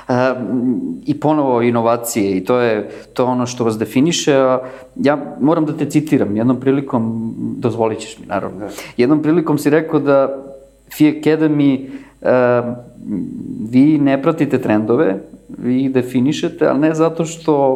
Um, 0.09 1.01
I 1.05 1.19
ponovo 1.19 1.61
inovacije 1.61 2.37
i 2.37 2.45
to 2.45 2.59
je 2.59 2.89
to 3.13 3.25
ono 3.25 3.45
što 3.45 3.63
vas 3.63 3.77
definiše. 3.77 4.31
Ja 4.95 5.35
moram 5.41 5.65
da 5.65 5.73
te 5.73 5.89
citiram, 5.89 6.37
jednom 6.37 6.59
prilikom, 6.59 7.33
dozvolit 7.57 7.99
ćeš 7.99 8.19
mi 8.19 8.25
naravno, 8.25 8.59
Da. 8.59 8.69
jednom 8.97 9.21
prilikom 9.21 9.57
si 9.57 9.69
rekao 9.69 9.99
da 9.99 10.43
FI 10.93 11.05
Academy, 11.05 11.87
um, 12.21 12.75
vi 13.71 13.97
ne 13.97 14.21
pratite 14.21 14.61
trendove, 14.61 15.19
vi 15.57 15.81
ih 15.81 15.91
definišete, 15.91 16.67
ali 16.67 16.79
ne 16.79 16.93
zato 16.93 17.25
što 17.25 17.73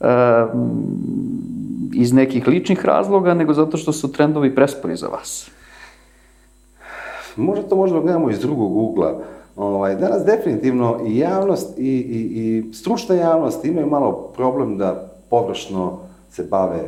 um, 0.00 0.06
iz 1.96 2.12
nekih 2.12 2.48
ličnih 2.48 2.84
razloga, 2.84 3.34
nego 3.34 3.54
zato 3.54 3.76
što 3.76 3.92
su 3.92 4.12
trendovi 4.12 4.54
prespori 4.54 4.96
za 4.96 5.06
vas. 5.06 5.50
Možda 7.36 7.68
to 7.68 7.76
možemo 7.76 8.00
gledamo 8.00 8.30
iz 8.30 8.40
drugog 8.40 8.76
ugla. 8.76 9.18
Ovaj, 9.56 9.96
danas 9.96 10.24
definitivno 10.24 11.00
i 11.06 11.18
javnost 11.18 11.78
i, 11.78 11.82
i, 11.82 12.20
i 12.20 12.72
stručna 12.72 13.14
javnost 13.14 13.64
imaju 13.64 13.86
malo 13.86 14.32
problem 14.36 14.78
da 14.78 15.12
površno 15.30 15.98
se 16.30 16.44
bave 16.44 16.80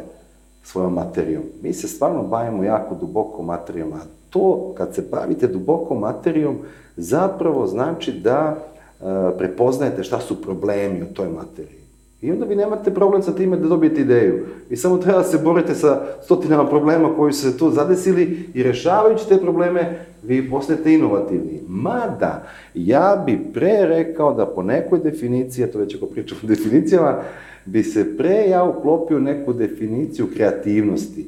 svojom 0.62 0.94
materijom. 0.94 1.42
Mi 1.62 1.72
se 1.72 1.88
stvarno 1.88 2.22
bavimo 2.22 2.64
jako 2.64 2.94
duboko 2.94 3.42
materijom, 3.42 3.92
a 3.92 4.00
to 4.30 4.72
kad 4.76 4.94
se 4.94 5.08
bavite 5.10 5.46
duboko 5.46 5.94
materijom 5.94 6.56
zapravo 6.96 7.66
znači 7.66 8.12
da 8.12 8.56
e, 8.56 9.04
prepoznajete 9.38 10.02
šta 10.02 10.20
su 10.20 10.42
problemi 10.42 11.02
u 11.02 11.14
toj 11.14 11.28
materiji. 11.28 11.77
I 12.22 12.32
onda 12.32 12.46
vi 12.46 12.56
nemate 12.56 12.94
problem 12.94 13.22
sa 13.22 13.34
time 13.34 13.56
da 13.56 13.68
dobijete 13.68 14.00
ideju. 14.00 14.46
Vi 14.70 14.76
samo 14.76 14.98
treba 14.98 15.18
da 15.18 15.24
se 15.24 15.38
borite 15.38 15.74
sa 15.74 16.02
stotinama 16.24 16.68
problema 16.68 17.16
koji 17.16 17.32
su 17.32 17.50
se 17.50 17.58
tu 17.58 17.70
zadesili 17.70 18.48
i 18.54 18.62
rešavajući 18.62 19.28
te 19.28 19.36
probleme, 19.36 19.98
vi 20.22 20.50
postajete 20.50 20.94
inovativni. 20.94 21.60
Mada, 21.68 22.46
ja 22.74 23.22
bi 23.26 23.38
pre 23.54 23.86
rekao 23.86 24.34
da 24.34 24.46
po 24.46 24.62
nekoj 24.62 24.98
definiciji, 24.98 25.64
a 25.64 25.72
to 25.72 25.78
već 25.78 25.94
ako 25.94 26.06
pričam 26.06 26.38
o 26.44 26.46
definicijama, 26.46 27.22
bi 27.64 27.82
se 27.82 28.16
pre 28.16 28.48
ja 28.48 28.64
uklopio 28.64 29.18
neku 29.18 29.52
definiciju 29.52 30.26
kreativnosti. 30.34 31.26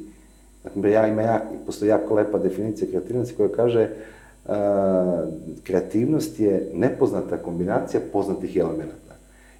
Dakle, 0.63 0.91
ja 0.91 1.07
ima 1.07 1.21
jak, 1.21 1.43
postoji 1.65 1.89
jako 1.89 2.15
lepa 2.15 2.37
definicija 2.37 2.87
kreativnosti 2.89 3.35
koja 3.35 3.49
kaže 3.49 3.89
uh, 4.45 4.53
kreativnost 5.63 6.39
je 6.39 6.69
nepoznata 6.73 7.37
kombinacija 7.37 8.01
poznatih 8.13 8.57
elemenata. 8.57 9.00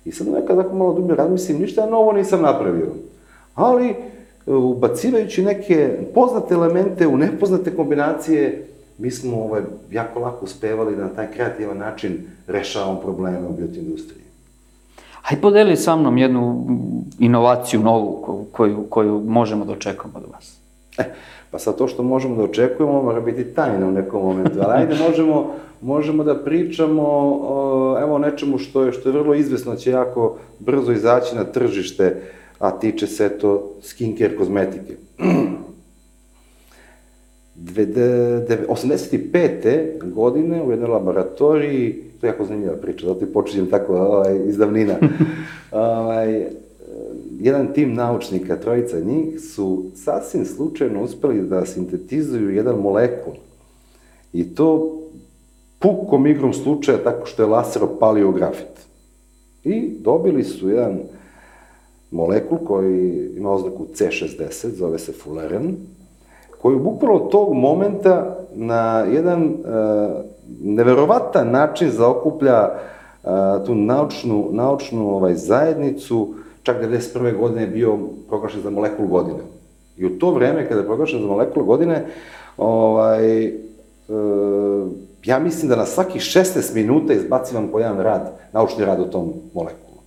I 0.05 0.11
sad 0.11 0.27
nekad 0.27 0.59
ako 0.59 0.75
malo 0.75 0.93
dublje 0.93 1.15
razmislim, 1.15 1.61
ništa 1.61 1.85
novo 1.85 2.11
nisam 2.11 2.41
napravio. 2.41 2.87
Ali, 3.55 3.87
e, 3.87 3.95
ubacivajući 4.51 5.43
neke 5.43 5.97
poznate 6.13 6.53
elemente 6.53 7.07
u 7.07 7.17
nepoznate 7.17 7.75
kombinacije, 7.75 8.67
mi 8.97 9.11
smo 9.11 9.43
ovaj, 9.43 9.61
jako 9.91 10.19
lako 10.19 10.45
uspevali 10.45 10.95
da 10.95 11.03
na 11.03 11.09
taj 11.09 11.31
kreativan 11.31 11.77
način 11.77 12.17
rešavamo 12.47 12.99
probleme 12.99 13.47
u 13.47 13.57
beauty 13.57 13.77
industriji. 13.79 14.21
Hajde 15.21 15.41
podeli 15.41 15.75
sa 15.77 15.95
mnom 15.95 16.17
jednu 16.17 16.65
inovaciju 17.19 17.79
novu 17.79 18.21
ko- 18.25 18.45
koju, 18.51 18.85
koju 18.89 19.19
možemo 19.19 19.65
da 19.65 19.71
očekujemo 19.73 20.17
od 20.17 20.23
vas. 20.33 20.57
E, 20.97 21.03
pa 21.51 21.59
sad 21.59 21.77
to 21.77 21.87
što 21.87 22.03
možemo 22.03 22.35
da 22.35 22.43
očekujemo 22.43 23.01
mora 23.01 23.21
biti 23.21 23.43
tajna 23.43 23.87
u 23.87 23.91
nekom 23.91 24.23
momentu, 24.23 24.59
ali 24.61 24.73
ajde 24.73 24.95
možemo, 25.07 25.53
možemo 25.81 26.23
da 26.23 26.35
pričamo 26.35 27.03
o, 27.41 27.97
evo 28.01 28.15
o 28.15 28.19
nečemu 28.19 28.57
što 28.57 28.83
je, 28.83 28.91
što 28.91 29.09
je 29.09 29.13
vrlo 29.13 29.35
izvesno, 29.35 29.75
će 29.75 29.91
jako 29.91 30.37
brzo 30.59 30.91
izaći 30.91 31.35
na 31.35 31.43
tržište, 31.43 32.21
a 32.59 32.71
tiče 32.71 33.07
se 33.07 33.29
to 33.29 33.71
skincare 33.81 34.35
kozmetike. 34.35 34.95
Dve, 37.55 37.85
de, 37.85 38.07
de, 38.49 38.65
85. 38.69 40.13
godine 40.13 40.63
u 40.63 40.71
jednoj 40.71 40.89
laboratoriji, 40.89 42.03
to 42.21 42.27
je 42.27 42.29
jako 42.29 42.45
zanimljiva 42.45 42.75
priča, 42.75 43.07
zato 43.07 43.25
i 43.25 43.33
počinjem 43.33 43.69
tako 43.69 43.95
ovaj, 43.95 44.39
iz 44.47 44.57
davnina, 44.57 44.95
ovaj, 45.71 46.45
jedan 47.39 47.73
tim 47.73 47.93
naučnika, 47.93 48.55
trojica 48.55 48.99
njih, 48.99 49.41
su 49.41 49.85
sasvim 49.95 50.45
slučajno 50.45 51.03
uspeli 51.03 51.41
da 51.41 51.65
sintetizuju 51.65 52.55
jedan 52.55 52.79
molekul. 52.79 53.33
I 54.33 54.55
to 54.55 54.97
pukom 55.79 56.27
igrom 56.27 56.53
slučaja 56.53 57.03
tako 57.03 57.25
što 57.25 57.43
je 57.43 57.49
laser 57.49 57.83
opalio 57.83 58.31
grafit. 58.31 58.85
I 59.63 59.97
dobili 59.99 60.43
su 60.43 60.69
jedan 60.69 60.99
molekul 62.11 62.57
koji 62.57 63.29
ima 63.37 63.51
oznaku 63.51 63.85
C60, 63.93 64.67
zove 64.67 64.99
se 64.99 65.11
fuleren, 65.11 65.75
koji 66.61 66.79
bukvalno 66.79 67.15
od 67.15 67.31
tog 67.31 67.53
momenta 67.53 68.37
na 68.55 69.05
jedan 69.13 69.43
uh, 69.43 69.51
neverovatan 70.61 71.51
način 71.51 71.89
zaokuplja 71.89 72.69
uh, 72.69 73.65
tu 73.65 73.75
naučnu, 73.75 74.49
naučnu 74.51 75.09
ovaj, 75.15 75.35
zajednicu, 75.35 76.33
čak 76.63 76.83
91. 76.83 77.37
godine 77.37 77.61
je 77.61 77.67
bio 77.67 77.97
proglašen 78.29 78.61
za 78.61 78.69
molekul 78.69 79.07
godine. 79.07 79.39
I 79.97 80.05
u 80.05 80.19
to 80.19 80.31
vreme, 80.31 80.67
kada 80.67 80.81
je 80.81 80.87
proglašen 80.87 81.21
za 81.21 81.27
molekul 81.27 81.63
godine, 81.63 82.05
ovaj, 82.57 83.45
e, 83.45 83.51
ja 85.25 85.39
mislim 85.39 85.69
da 85.69 85.75
na 85.75 85.85
svakih 85.85 86.21
16 86.21 86.75
minuta 86.75 87.13
izbacivam 87.13 87.67
po 87.71 87.79
jedan 87.79 87.99
rad, 87.99 88.37
naučni 88.53 88.85
rad 88.85 88.99
o 88.99 89.05
tom 89.05 89.33
molekulu. 89.53 90.01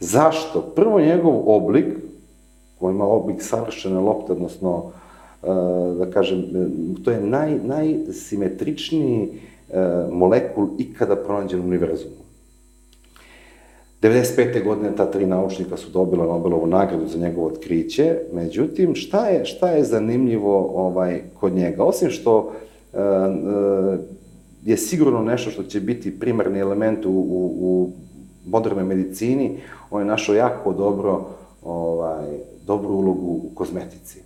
Zašto? 0.00 0.60
Prvo 0.60 1.00
njegov 1.00 1.42
oblik, 1.46 1.86
koji 2.78 2.92
ima 2.92 3.04
oblik 3.04 3.42
savršene 3.42 4.00
lopte, 4.00 4.32
odnosno, 4.32 4.90
e, 5.42 5.46
da 5.98 6.10
kažem, 6.10 6.44
to 7.04 7.10
je 7.10 7.20
naj, 7.20 7.58
najsimetričniji 7.64 9.28
e, 9.28 9.80
molekul 10.12 10.68
ikada 10.78 11.16
pronađen 11.16 11.60
u 11.60 11.64
univerzumu. 11.64 12.23
95. 14.04 14.64
godine 14.64 14.96
ta 14.96 15.10
tri 15.10 15.26
naučnika 15.26 15.76
su 15.76 15.90
dobila 15.90 16.26
Nobelovu 16.26 16.66
nagradu 16.66 17.06
za 17.06 17.18
njegovo 17.18 17.46
otkriće, 17.46 18.18
međutim, 18.32 18.94
šta 18.94 19.26
je, 19.28 19.44
šta 19.44 19.68
je 19.68 19.84
zanimljivo 19.84 20.70
ovaj, 20.74 21.22
kod 21.40 21.54
njega? 21.54 21.84
Osim 21.84 22.10
što 22.10 22.52
e, 22.92 22.98
e, 22.98 23.02
je 24.64 24.76
sigurno 24.76 25.22
nešto 25.22 25.50
što 25.50 25.62
će 25.62 25.80
biti 25.80 26.20
primarni 26.20 26.58
element 26.58 27.06
u, 27.06 27.10
u, 27.10 27.54
u 27.60 27.90
modernoj 28.46 28.84
medicini, 28.84 29.56
on 29.90 30.00
je 30.00 30.06
našao 30.06 30.34
jako 30.34 30.72
dobro, 30.72 31.26
ovaj, 31.62 32.24
dobru 32.66 32.94
ulogu 32.94 33.26
u 33.26 33.50
kozmetici. 33.54 34.18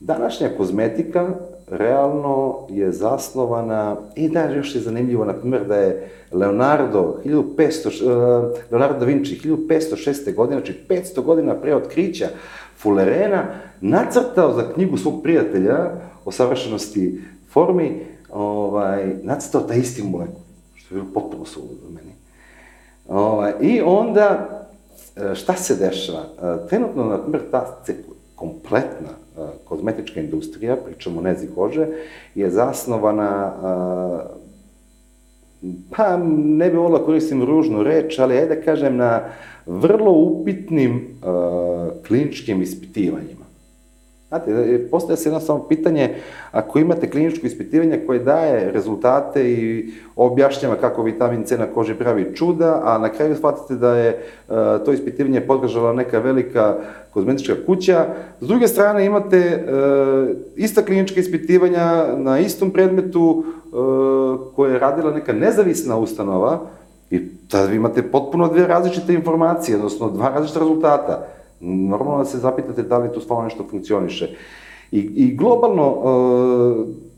Današnja 0.00 0.48
kozmetika 0.56 1.34
realno 1.70 2.66
je 2.68 2.92
zasnovana, 2.92 3.96
i 4.16 4.28
da, 4.28 4.50
još 4.50 4.74
je 4.74 4.80
zanimljivo, 4.80 5.24
na 5.24 5.32
primjer, 5.32 5.64
da 5.66 5.76
je 5.76 6.10
Leonardo, 6.32 7.20
1500, 7.24 8.04
uh, 8.04 8.58
Leonardo 8.70 8.98
da 8.98 9.04
Vinci 9.04 9.40
1506. 9.44 10.34
godine, 10.34 10.60
znači 10.60 10.80
500 10.88 11.22
godina 11.22 11.54
pre 11.54 11.74
otkrića 11.74 12.28
Fullerena, 12.76 13.44
nacrtao 13.80 14.52
za 14.52 14.72
knjigu 14.74 14.96
svog 14.96 15.22
prijatelja 15.22 15.90
o 16.24 16.32
savršenosti 16.32 17.20
formi, 17.50 18.06
ovaj, 18.32 19.14
nacrtao 19.22 19.60
taj 19.60 19.78
isti 19.78 20.02
molekul, 20.02 20.40
što 20.74 20.94
je 20.94 21.00
bilo 21.00 21.12
potpuno 21.14 21.44
suludo 21.44 21.88
meni. 21.88 22.12
Ovaj, 23.08 23.52
I 23.60 23.80
onda, 23.84 24.48
šta 25.34 25.54
se 25.54 25.76
dešava? 25.76 26.24
Trenutno, 26.68 27.04
na 27.04 27.22
primjer, 27.22 27.42
ta 27.50 27.84
kompletna 28.34 29.08
kozmetička 29.78 30.20
industrija, 30.20 30.76
pričamo 30.76 31.20
o 31.20 31.22
nezi 31.22 31.46
kože, 31.54 31.86
je 32.34 32.50
zasnovana, 32.50 33.30
pa 35.90 36.16
ne 36.34 36.70
bih 36.70 36.78
volila 36.78 37.04
koristim 37.04 37.42
ružnu 37.42 37.82
reč, 37.82 38.18
ali 38.18 38.36
ajde 38.38 38.54
da 38.54 38.62
kažem 38.62 38.96
na 38.96 39.20
vrlo 39.66 40.12
upitnim 40.12 41.18
kliničkim 42.06 42.62
ispitivanjima. 42.62 43.47
Znate, 44.28 44.88
postoje 44.90 45.16
se 45.16 45.28
jednostavno 45.28 45.64
pitanje, 45.68 46.14
ako 46.52 46.78
imate 46.78 47.10
kliničko 47.10 47.46
ispitivanje 47.46 48.00
koje 48.06 48.18
daje 48.18 48.72
rezultate 48.72 49.52
i 49.52 49.90
objašnjava 50.16 50.76
kako 50.76 51.02
vitamin 51.02 51.44
C 51.44 51.58
na 51.58 51.66
koži 51.66 51.94
pravi 51.94 52.34
čuda, 52.34 52.80
a 52.84 52.98
na 52.98 53.08
kraju 53.08 53.36
shvatite 53.36 53.74
da 53.74 53.96
je 53.96 54.22
uh, 54.48 54.56
to 54.84 54.92
ispitivanje 54.92 55.40
podržala 55.40 55.92
neka 55.92 56.18
velika 56.18 56.76
kozmetička 57.10 57.54
kuća. 57.66 58.06
S 58.40 58.46
druge 58.46 58.68
strane 58.68 59.06
imate 59.06 59.64
uh, 59.64 60.36
ista 60.56 60.82
klinička 60.82 61.20
ispitivanja 61.20 62.06
na 62.16 62.38
istom 62.38 62.70
predmetu 62.70 63.44
koje 64.56 64.72
je 64.72 64.78
radila 64.78 65.12
neka 65.12 65.32
nezavisna 65.32 65.96
ustanova 65.96 66.60
i 67.10 67.28
tada 67.50 67.72
imate 67.72 68.02
potpuno 68.02 68.48
dve 68.48 68.66
različite 68.66 69.14
informacije, 69.14 69.76
odnosno 69.76 70.10
dva 70.10 70.28
različita 70.28 70.60
rezultata 70.60 71.26
normalno 71.60 72.18
da 72.18 72.24
se 72.24 72.38
zapitate 72.38 72.82
da 72.82 72.98
li 72.98 73.12
tu 73.12 73.20
stvarno 73.20 73.44
nešto 73.44 73.66
funkcioniše. 73.70 74.28
I, 74.92 74.98
i 74.98 75.36
globalno, 75.36 75.84
e, 75.84 77.08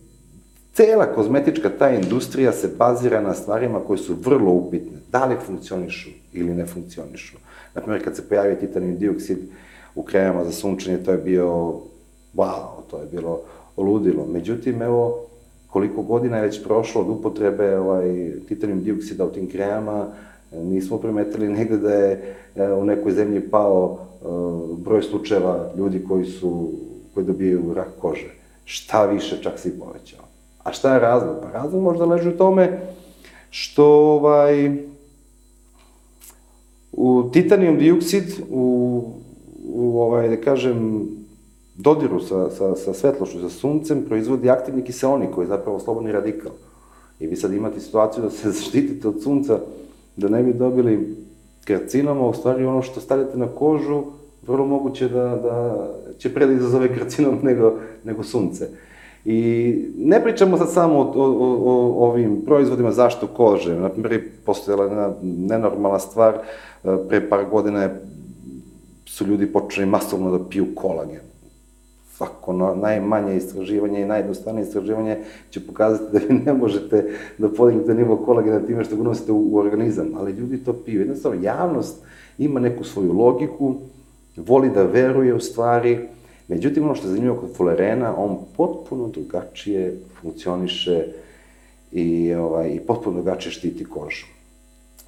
cela 0.72 1.06
kozmetička 1.06 1.70
ta 1.78 1.90
industrija 1.90 2.52
se 2.52 2.70
bazira 2.78 3.20
na 3.20 3.34
stvarima 3.34 3.80
koje 3.86 3.98
su 3.98 4.16
vrlo 4.24 4.50
upitne. 4.50 4.98
Da 5.12 5.24
li 5.24 5.36
funkcionišu 5.46 6.10
ili 6.32 6.54
ne 6.54 6.66
funkcionišu. 6.66 7.36
Naprimjer, 7.74 8.04
kad 8.04 8.16
se 8.16 8.28
pojavi 8.28 8.58
titanin 8.58 8.98
dioksid, 8.98 9.38
u 9.94 10.02
krajama 10.02 10.44
za 10.44 10.52
sunčanje, 10.52 10.98
to 10.98 11.10
je 11.10 11.18
bio, 11.18 11.46
wow, 12.34 12.82
to 12.90 12.98
je 13.00 13.06
bilo 13.12 13.40
ludilo. 13.76 14.26
Međutim, 14.26 14.82
evo, 14.82 15.26
koliko 15.66 16.02
godina 16.02 16.36
je 16.36 16.42
već 16.42 16.64
prošlo 16.64 17.00
od 17.00 17.08
upotrebe 17.08 17.78
ovaj, 17.78 18.32
titanijum 18.48 18.82
dioksida 18.82 19.24
u 19.24 19.32
tim 19.32 19.50
kremama, 19.50 20.06
nismo 20.52 20.98
primetili 20.98 21.48
negde 21.48 21.76
da 21.76 21.94
je 21.94 22.36
e, 22.56 22.72
u 22.72 22.84
nekoj 22.84 23.12
zemlji 23.12 23.50
pao 23.50 23.98
e, 23.98 24.24
broj 24.76 25.02
slučajeva 25.02 25.70
ljudi 25.76 26.04
koji 26.08 26.24
su, 26.24 26.70
koji 27.14 27.26
dobijaju 27.26 27.74
rak 27.74 27.88
kože. 28.00 28.30
Šta 28.64 29.06
više, 29.06 29.42
čak 29.42 29.58
se 29.58 29.68
i 29.68 29.78
povećao. 29.78 30.24
A 30.64 30.72
šta 30.72 30.94
je 30.94 31.00
razlog? 31.00 31.36
Pa 31.42 31.50
razlog 31.58 31.82
možda 31.82 32.04
leži 32.04 32.28
u 32.28 32.36
tome 32.36 32.80
što 33.50 33.84
ovaj, 33.86 34.76
u 36.92 37.30
titanijum 37.32 37.78
dioksid, 37.78 38.24
u, 38.50 39.04
u 39.74 40.00
ovaj, 40.00 40.28
da 40.28 40.36
kažem, 40.36 41.08
dodiru 41.76 42.20
sa, 42.20 42.50
sa, 42.50 42.76
sa 42.76 42.94
svetlošću, 42.94 43.40
sa 43.40 43.48
suncem, 43.48 44.04
proizvodi 44.08 44.50
aktivni 44.50 44.84
kiseonik, 44.84 45.30
koji 45.30 45.44
je 45.44 45.48
zapravo 45.48 45.80
slobodni 45.80 46.12
radikal. 46.12 46.52
I 47.20 47.26
vi 47.26 47.36
sad 47.36 47.52
imate 47.52 47.80
situaciju 47.80 48.22
da 48.22 48.30
se 48.30 48.50
zaštitite 48.60 49.08
od 49.08 49.22
sunca, 49.22 49.60
da 50.16 50.28
ne 50.28 50.42
bi 50.42 50.52
dobili 50.52 51.16
karcinoma, 51.64 52.26
u 52.28 52.32
stvari 52.32 52.64
ono 52.64 52.82
što 52.82 53.00
stavljate 53.00 53.38
na 53.38 53.46
kožu, 53.46 54.02
vrlo 54.46 54.66
moguće 54.66 55.08
da, 55.08 55.24
da 55.24 55.88
će 56.18 56.34
pre 56.34 56.46
da 56.46 56.52
izazove 56.52 56.98
karcinom 56.98 57.38
nego, 57.48 57.78
nego 58.04 58.22
sunce. 58.22 58.68
I 59.24 59.74
ne 59.98 60.22
pričamo 60.22 60.58
sad 60.58 60.72
samo 60.72 60.98
o, 60.98 61.12
o, 61.16 61.56
o, 61.64 62.08
ovim 62.08 62.42
proizvodima 62.44 62.92
zašto 62.92 63.26
kože. 63.26 63.74
Na 63.74 63.88
primjer, 63.88 64.22
postojala 64.44 64.84
jedna 64.84 65.12
nenormalna 65.22 65.98
stvar, 65.98 66.38
pre 67.08 67.28
par 67.28 67.44
godina 67.50 67.90
su 69.06 69.26
ljudi 69.26 69.46
počeli 69.46 69.86
masovno 69.86 70.38
da 70.38 70.48
piju 70.48 70.66
kolagen 70.74 71.29
svako 72.20 72.52
no, 72.52 72.74
najmanje 72.74 73.36
istraživanje 73.36 74.02
i 74.02 74.06
najjednostavnije 74.06 74.64
istraživanje 74.64 75.18
će 75.50 75.66
pokazati 75.66 76.12
da 76.12 76.18
vi 76.18 76.34
ne 76.34 76.52
možete 76.52 77.04
da 77.38 77.48
podignete 77.48 77.94
nivo 77.94 78.16
kolagena 78.16 78.60
time 78.66 78.84
što 78.84 78.96
ga 78.96 79.02
nosite 79.02 79.32
u, 79.32 79.48
u 79.52 79.56
organizam, 79.56 80.12
ali 80.16 80.32
ljudi 80.32 80.64
to 80.64 80.72
piju. 80.72 81.00
Jednostavno, 81.00 81.42
javnost 81.42 82.02
ima 82.38 82.60
neku 82.60 82.84
svoju 82.84 83.12
logiku, 83.12 83.74
voli 84.36 84.70
da 84.70 84.82
veruje 84.82 85.34
u 85.34 85.40
stvari, 85.40 85.98
međutim, 86.48 86.84
ono 86.84 86.94
što 86.94 87.06
je 87.06 87.10
zanimljivo 87.10 87.40
kod 87.40 87.56
fulerena, 87.56 88.14
on 88.16 88.38
potpuno 88.56 89.08
drugačije 89.08 89.96
funkcioniše 90.20 91.06
i, 91.92 92.34
ovaj, 92.34 92.68
i 92.68 92.80
potpuno 92.80 93.22
drugačije 93.22 93.52
štiti 93.52 93.84
kožu. 93.84 94.26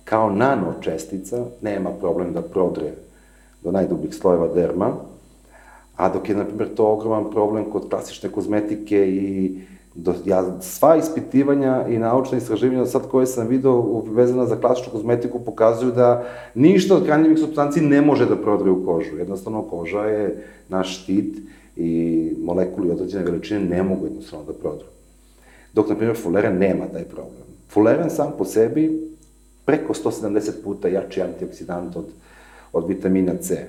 Kao 0.04 0.30
nano 0.30 0.74
čestica 0.80 1.44
nema 1.60 1.90
problem 1.90 2.32
da 2.32 2.42
prodre 2.42 2.92
do 3.64 3.70
najdubljih 3.70 4.14
slojeva 4.14 4.48
derma, 4.54 5.11
A 6.02 6.08
dok 6.08 6.28
je, 6.28 6.34
na 6.34 6.44
primjer, 6.44 6.74
to 6.74 6.86
ogroman 6.86 7.30
problem 7.30 7.68
kod 7.70 7.84
klasične 7.90 8.28
kozmetike 8.28 8.98
i 9.08 9.58
do, 9.94 10.14
ja, 10.24 10.60
sva 10.60 10.96
ispitivanja 10.96 11.86
i 11.88 11.98
naučna 11.98 12.38
istraživanja 12.38 12.86
sad 12.86 13.06
koje 13.10 13.26
sam 13.26 13.46
video 13.46 14.02
vezana 14.10 14.46
za 14.46 14.56
klasičnu 14.56 14.92
kozmetiku 14.92 15.38
pokazuju 15.44 15.92
da 15.92 16.24
ništa 16.54 16.96
od 16.96 17.06
hranjivih 17.06 17.38
substanci 17.38 17.80
ne 17.80 18.00
može 18.02 18.26
da 18.26 18.36
prodre 18.36 18.70
u 18.70 18.84
kožu. 18.86 19.18
Jednostavno, 19.18 19.62
koža 19.62 20.04
je 20.04 20.44
naš 20.68 21.02
štit 21.02 21.38
i 21.76 22.32
molekuli 22.42 22.90
određene 22.90 23.24
veličine 23.24 23.60
ne 23.60 23.82
mogu 23.82 24.06
jednostavno 24.06 24.46
da 24.46 24.52
prodru. 24.52 24.86
Dok, 25.74 25.88
na 25.88 25.94
primjer, 25.94 26.16
fuleren 26.16 26.58
nema 26.58 26.86
taj 26.92 27.04
problem. 27.04 27.46
Fuleren 27.68 28.10
sam 28.10 28.32
po 28.38 28.44
sebi 28.44 29.14
preko 29.64 29.94
170 29.94 30.50
puta 30.64 30.88
jači 30.88 31.22
antioksidant 31.22 31.96
od, 31.96 32.06
od 32.72 32.88
vitamina 32.88 33.36
C. 33.40 33.66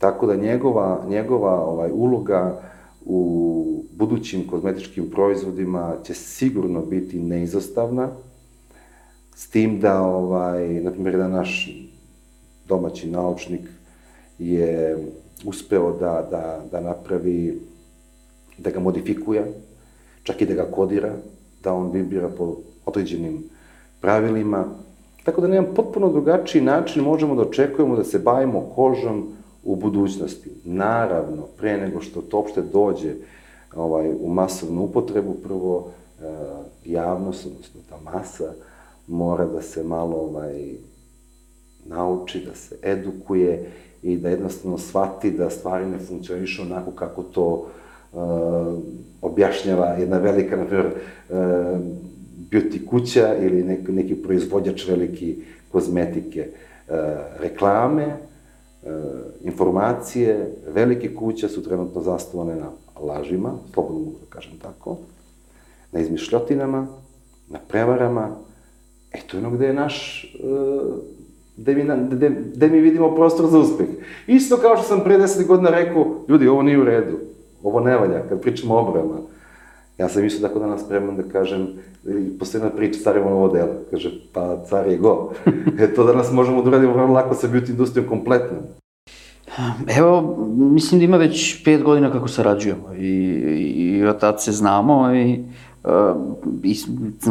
Tako 0.00 0.26
da 0.26 0.36
njegova, 0.36 1.04
njegova 1.08 1.64
ovaj, 1.64 1.90
uloga 1.92 2.60
u 3.04 3.84
budućim 3.92 4.46
kozmetičkim 4.46 5.10
proizvodima 5.10 5.94
će 6.04 6.14
sigurno 6.14 6.80
biti 6.80 7.18
neizostavna, 7.18 8.08
s 9.34 9.50
tim 9.50 9.80
da, 9.80 10.02
ovaj, 10.02 10.68
na 10.68 10.90
primjer, 10.90 11.16
da 11.16 11.28
naš 11.28 11.76
domaći 12.68 13.10
naučnik 13.10 13.60
je 14.38 14.98
uspeo 15.44 15.92
da, 15.92 16.28
da, 16.30 16.60
da 16.70 16.80
napravi, 16.80 17.60
da 18.58 18.70
ga 18.70 18.80
modifikuje, 18.80 19.52
čak 20.22 20.42
i 20.42 20.46
da 20.46 20.54
ga 20.54 20.64
kodira, 20.70 21.12
da 21.62 21.74
on 21.74 21.90
vibrira 21.90 22.28
po 22.28 22.56
određenim 22.86 23.44
pravilima. 24.00 24.64
Tako 25.24 25.40
da 25.40 25.48
na 25.48 25.54
jedan 25.54 25.74
potpuno 25.74 26.12
drugačiji 26.12 26.62
način 26.62 27.04
možemo 27.04 27.34
da 27.34 27.42
očekujemo 27.42 27.96
da 27.96 28.04
se 28.04 28.18
bavimo 28.18 28.60
kožom, 28.74 29.39
u 29.64 29.76
budućnosti. 29.76 30.50
Naravno, 30.64 31.42
pre 31.56 31.76
nego 31.76 32.00
što 32.00 32.22
to 32.22 32.38
opšte 32.38 32.62
dođe 32.62 33.14
ovaj, 33.74 34.10
u 34.20 34.28
masovnu 34.28 34.82
upotrebu, 34.82 35.34
prvo 35.34 35.88
e, 35.88 36.24
javnost, 36.84 37.46
odnosno 37.46 37.80
ta 37.88 37.96
masa, 38.12 38.52
mora 39.06 39.46
da 39.46 39.62
se 39.62 39.84
malo 39.84 40.16
ovaj, 40.16 40.74
nauči, 41.86 42.44
da 42.46 42.54
se 42.54 42.76
edukuje 42.82 43.70
i 44.02 44.16
da 44.16 44.28
jednostavno 44.28 44.78
shvati 44.78 45.30
da 45.30 45.50
stvari 45.50 45.86
ne 45.86 45.98
funkcionišu 45.98 46.62
onako 46.62 46.90
kako 46.90 47.22
to 47.22 47.66
e, 47.66 48.16
objašnjava 49.22 49.86
jedna 49.86 50.18
velika, 50.18 50.56
na 50.56 50.64
primjer, 50.64 50.86
e, 50.86 50.94
beauty 52.50 52.86
kuća 52.86 53.36
ili 53.36 53.64
neki, 53.64 53.92
neki 53.92 54.14
proizvođač 54.14 54.88
veliki 54.88 55.42
kozmetike. 55.72 56.40
E, 56.40 56.50
reklame, 57.38 58.16
informacije 59.40 60.56
velike 60.74 61.14
kuće 61.14 61.48
su 61.48 61.62
trenutno 61.62 62.00
zastovane 62.00 62.54
na 62.54 62.70
lažima, 63.00 63.52
slobodno 63.74 63.98
mogu 63.98 64.16
da 64.20 64.26
kažem 64.28 64.52
tako, 64.62 64.96
na 65.92 66.00
izmišljotinama, 66.00 66.86
na 67.48 67.58
prevarama, 67.68 68.36
e 69.12 69.20
to 69.26 69.36
je 69.36 69.46
ono 69.46 69.56
gde 69.56 69.66
je 69.66 69.72
naš, 69.72 70.24
e, 70.24 70.48
gde 71.56 71.74
mi, 71.74 71.84
gde, 72.10 72.30
gde 72.54 72.68
mi 72.68 72.80
vidimo 72.80 73.14
prostor 73.14 73.46
za 73.46 73.58
uspeh. 73.58 73.88
Isto 74.26 74.56
kao 74.56 74.76
što 74.76 74.84
sam 74.84 75.04
pre 75.04 75.18
10 75.18 75.46
godina 75.46 75.70
rekao, 75.70 76.24
ljudi, 76.28 76.48
ovo 76.48 76.62
nije 76.62 76.80
u 76.80 76.84
redu, 76.84 77.18
ovo 77.62 77.80
ne 77.80 77.96
valja, 77.96 78.28
kad 78.28 78.40
pričamo 78.40 78.74
o 78.74 78.88
obrama. 78.88 79.18
Ja 80.00 80.08
sam 80.08 80.24
isto 80.24 80.48
tako 80.48 80.58
danas 80.58 80.80
spreman 80.84 81.16
da 81.16 81.22
kažem, 81.22 81.66
postoji 82.38 82.64
priča 82.76 83.00
stari 83.00 83.20
ovo 83.20 83.48
delo, 83.48 83.72
kaže, 83.90 84.10
pa 84.32 84.64
car 84.64 84.86
je 84.88 84.96
go. 84.96 85.32
e, 85.80 85.94
to 85.94 86.04
danas 86.04 86.32
možemo 86.32 86.62
da 86.62 86.68
uradimo 86.68 86.92
vrlo 86.92 87.12
lako 87.12 87.34
sa 87.34 87.48
beauty 87.48 87.70
industrijom 87.70 88.08
kompletno. 88.08 88.56
Evo, 89.96 90.36
mislim 90.56 90.98
da 91.00 91.04
ima 91.04 91.16
već 91.16 91.64
pet 91.64 91.82
godina 91.82 92.12
kako 92.12 92.28
sarađujemo 92.28 92.94
i, 92.98 93.08
i, 93.98 94.04
od 94.04 94.20
tad 94.20 94.42
se 94.42 94.52
znamo 94.52 95.14
i, 95.14 95.44
uh, 95.84 95.90
i 96.62 96.76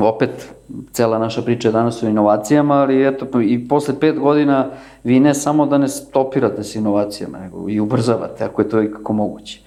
opet 0.01 0.49
cela 0.91 1.19
naša 1.19 1.41
priča 1.41 1.67
je 1.67 1.71
danas 1.71 2.03
o 2.03 2.07
inovacijama, 2.07 2.73
ali 2.73 3.07
eto, 3.07 3.41
i 3.41 3.67
posle 3.67 3.99
pet 3.99 4.19
godina 4.19 4.67
vi 5.03 5.19
ne 5.19 5.33
samo 5.33 5.65
da 5.65 5.77
ne 5.77 5.87
stopirate 5.87 6.63
s 6.63 6.75
inovacijama, 6.75 7.39
nego 7.39 7.69
i 7.69 7.79
ubrzavate, 7.79 8.43
ako 8.43 8.61
je 8.61 8.69
to 8.69 8.81
i 8.81 8.91
kako 8.91 9.13
moguće. 9.13 9.61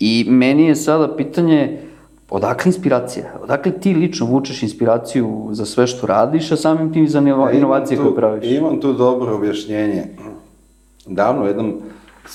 I 0.00 0.26
meni 0.28 0.66
je 0.66 0.76
sada 0.76 1.16
pitanje, 1.16 1.91
Odakle 2.34 2.68
inspiracija? 2.68 3.24
Odakle 3.42 3.72
ti 3.72 3.94
lično 3.94 4.26
vučeš 4.26 4.62
inspiraciju 4.62 5.48
za 5.50 5.64
sve 5.64 5.86
što 5.86 6.06
radiš, 6.06 6.52
a 6.52 6.56
samim 6.56 6.92
tim 6.92 7.08
za 7.08 7.18
e, 7.18 7.56
inovacije 7.56 7.98
koje 7.98 8.14
praviš? 8.14 8.50
Imam 8.50 8.80
tu 8.80 8.92
dobro 8.92 9.34
objašnjenje. 9.34 10.04
Davno 11.06 11.46
jednom 11.46 11.74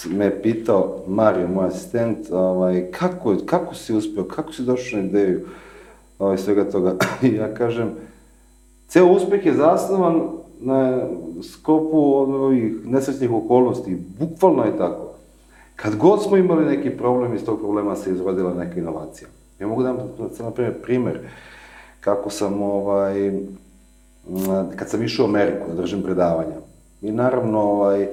me 0.09 0.41
pitao 0.41 0.97
Mario, 1.07 1.47
moj 1.47 1.67
asistent, 1.67 2.17
ovaj, 2.31 2.91
kako, 2.91 3.35
kako 3.45 3.75
si 3.75 3.93
uspeo, 3.93 4.23
kako 4.23 4.53
si 4.53 4.63
došao 4.63 4.99
na 4.99 5.05
ideju 5.05 5.47
ovaj, 6.19 6.37
svega 6.37 6.71
toga. 6.71 6.95
I 7.23 7.33
ja 7.33 7.53
kažem, 7.53 7.89
ceo 8.87 9.05
uspeh 9.05 9.45
je 9.45 9.53
zasnovan 9.53 10.21
na 10.59 10.99
skopu 11.53 11.97
ovih 11.97 12.73
nesrećnih 12.85 13.31
okolnosti. 13.31 13.97
Bukvalno 14.19 14.63
je 14.63 14.77
tako. 14.77 15.13
Kad 15.75 15.95
god 15.95 16.23
smo 16.23 16.37
imali 16.37 16.65
neki 16.65 16.89
problem, 16.89 17.35
iz 17.35 17.45
tog 17.45 17.59
problema 17.59 17.95
se 17.95 18.11
izrodila 18.11 18.53
neka 18.53 18.79
inovacija. 18.79 19.27
Ja 19.59 19.67
mogu 19.67 19.83
da 19.83 19.91
vam, 19.91 20.09
na 20.39 20.51
primjer, 20.51 20.81
primer 20.81 21.19
kako 21.99 22.29
sam, 22.29 22.61
ovaj, 22.61 23.31
kad 24.75 24.89
sam 24.89 25.03
išao 25.03 25.25
u 25.25 25.29
Ameriku 25.29 25.67
da 25.67 25.81
držim 25.81 26.03
predavanja. 26.03 26.55
I 27.01 27.11
naravno, 27.11 27.59
ovaj, 27.59 28.07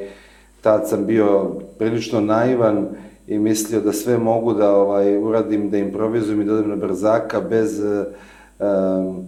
tad 0.60 0.88
sam 0.88 1.06
bio 1.06 1.50
prilično 1.78 2.20
naivan 2.20 2.86
i 3.26 3.38
mislio 3.38 3.80
da 3.80 3.92
sve 3.92 4.18
mogu 4.18 4.52
da 4.52 4.76
ovaj, 4.76 5.18
uradim, 5.18 5.70
da 5.70 5.78
improvizujem 5.78 6.40
i 6.40 6.44
dodam 6.44 6.68
na 6.68 6.76
brzaka 6.76 7.40
bez 7.40 7.80
um, 7.80 9.26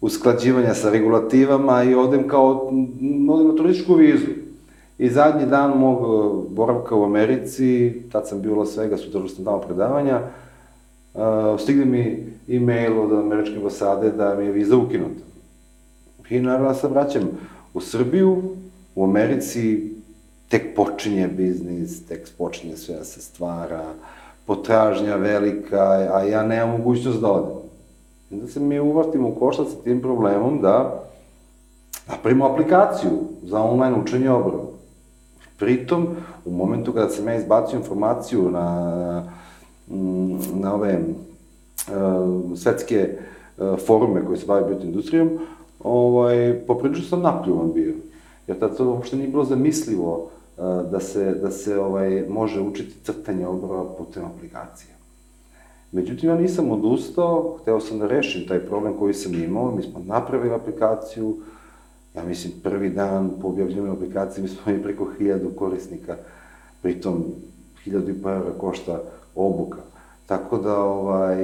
usklađivanja 0.00 0.74
sa 0.74 0.90
regulativama 0.90 1.82
i 1.82 1.94
odem 1.94 2.28
kao, 2.28 2.46
odem 3.30 3.48
na 3.48 3.54
turističku 3.56 3.94
vizu. 3.94 4.26
I 4.98 5.10
zadnji 5.10 5.46
dan 5.46 5.78
mog 5.78 5.98
boravka 6.48 6.94
u 6.94 7.04
Americi, 7.04 8.02
tad 8.12 8.28
sam 8.28 8.42
bio 8.42 8.52
u 8.52 8.58
Las 8.58 8.76
Vegasu, 8.76 9.10
držao 9.10 9.28
sam 9.28 9.44
tamo 9.44 9.60
predavanja, 9.60 10.16
uh, 10.16 10.49
stigne 11.58 11.84
mi 11.84 12.26
e-mail 12.48 13.00
od 13.00 13.12
američke 13.12 13.56
ambasade 13.56 14.10
da 14.10 14.34
mi 14.34 14.44
je 14.44 14.52
viza 14.52 14.76
ukinuta. 14.76 15.22
I 16.30 16.40
naravno 16.40 16.68
ja 16.68 16.74
se 16.74 16.88
vraćam 16.88 17.22
u 17.74 17.80
Srbiju, 17.80 18.42
u 18.94 19.04
Americi 19.04 19.90
tek 20.48 20.76
počinje 20.76 21.28
biznis, 21.28 22.06
tek 22.06 22.28
počinje 22.38 22.76
sve 22.76 22.94
da 22.94 23.04
se 23.04 23.20
stvara, 23.20 23.84
potražnja 24.46 25.16
velika, 25.16 25.82
a 26.14 26.22
ja 26.22 26.46
nemam 26.46 26.70
mogućnost 26.70 27.20
da 27.20 27.30
odem. 27.32 27.56
I 28.30 28.36
da 28.36 28.46
se 28.46 28.60
mi 28.60 28.80
uvrtimo 28.80 29.28
u 29.28 29.34
koštac 29.34 29.68
sa 29.68 29.82
tim 29.84 30.00
problemom 30.00 30.60
da 30.60 31.04
napravimo 32.08 32.46
aplikaciju 32.46 33.10
za 33.42 33.62
online 33.62 33.96
učenje 33.96 34.30
obrava. 34.30 34.64
Pritom, 35.58 36.08
u 36.44 36.50
momentu 36.50 36.92
kada 36.92 37.08
sam 37.08 37.28
ja 37.28 37.34
izbacio 37.34 37.76
informaciju 37.76 38.50
na, 38.50 38.64
na 38.96 39.32
ove 40.72 40.98
uh, 40.98 42.58
svetske 42.58 43.18
uh, 43.58 43.78
forume 43.86 44.24
koje 44.26 44.38
se 44.38 44.46
bave 44.46 44.74
bioindustrijom, 44.74 45.38
ovaj, 45.80 46.60
poprilično 46.66 47.04
sam 47.04 47.22
napljuvan 47.22 47.72
bio. 47.72 47.94
Jer 48.46 48.58
tad 48.58 48.76
to 48.76 48.88
uopšte 48.88 49.16
nije 49.16 49.28
bilo 49.28 49.44
zamislivo 49.44 50.16
uh, 50.16 50.90
da 50.90 51.00
se, 51.00 51.34
da 51.34 51.50
se 51.50 51.78
ovaj, 51.78 52.24
može 52.28 52.60
učiti 52.60 53.04
crtanje 53.04 53.46
obrava 53.46 53.84
putem 53.98 54.24
aplikacije. 54.24 54.90
Međutim, 55.92 56.28
ja 56.28 56.36
nisam 56.36 56.70
odustao, 56.70 57.56
hteo 57.62 57.80
sam 57.80 57.98
da 57.98 58.06
rešim 58.06 58.48
taj 58.48 58.58
problem 58.58 58.94
koji 58.98 59.14
sam 59.14 59.34
imao, 59.34 59.76
mi 59.76 59.82
smo 59.82 60.00
napravili 60.06 60.54
aplikaciju, 60.54 61.36
ja 62.14 62.24
mislim, 62.24 62.52
prvi 62.62 62.90
dan 62.90 63.30
po 63.42 63.48
objavljenju 63.48 63.92
aplikacije 63.92 64.42
mi 64.42 64.48
smo 64.48 64.60
imali 64.66 64.82
preko 64.82 65.08
hiljadu 65.18 65.50
korisnika, 65.56 66.16
pritom 66.82 67.24
hiljadu 67.84 68.10
i 68.10 68.22
pa 68.22 68.40
košta 68.58 69.00
obuka. 69.34 69.78
Tako 70.26 70.58
da, 70.58 70.78
ovaj, 70.78 71.38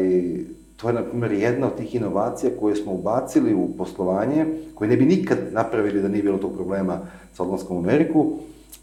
to 0.77 0.89
je, 0.89 0.95
na 0.95 1.03
primjer, 1.03 1.33
jedna 1.33 1.67
od 1.67 1.77
tih 1.77 1.95
inovacija 1.95 2.53
koje 2.61 2.77
smo 2.77 2.93
ubacili 2.93 3.55
u 3.55 3.69
poslovanje, 3.79 4.47
koje 4.75 4.89
ne 4.89 4.97
bi 4.97 5.05
nikad 5.05 5.39
napravili 5.53 6.03
da 6.03 6.09
nije 6.09 6.23
bilo 6.23 6.39
tog 6.39 6.55
problema 6.55 7.01
sa 7.35 7.43
odlaskom 7.43 7.77
u 7.77 7.81
Ameriku, 7.81 8.33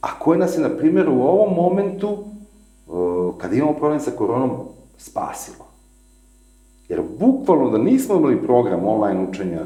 a 0.02 0.20
koje 0.20 0.40
nas 0.40 0.58
je, 0.58 0.62
na 0.62 0.70
primjer, 0.70 1.10
u 1.10 1.22
ovom 1.22 1.56
momentu, 1.56 2.18
uh, 2.88 3.34
kada 3.38 3.56
imamo 3.56 3.74
problem 3.74 4.00
sa 4.00 4.12
koronom, 4.12 4.52
spasilo. 4.98 5.66
Jer 6.90 7.02
bukvalno 7.20 7.70
da 7.70 7.78
nismo 7.78 8.16
imali 8.16 8.42
program 8.42 8.86
online 8.86 9.28
učenja 9.30 9.66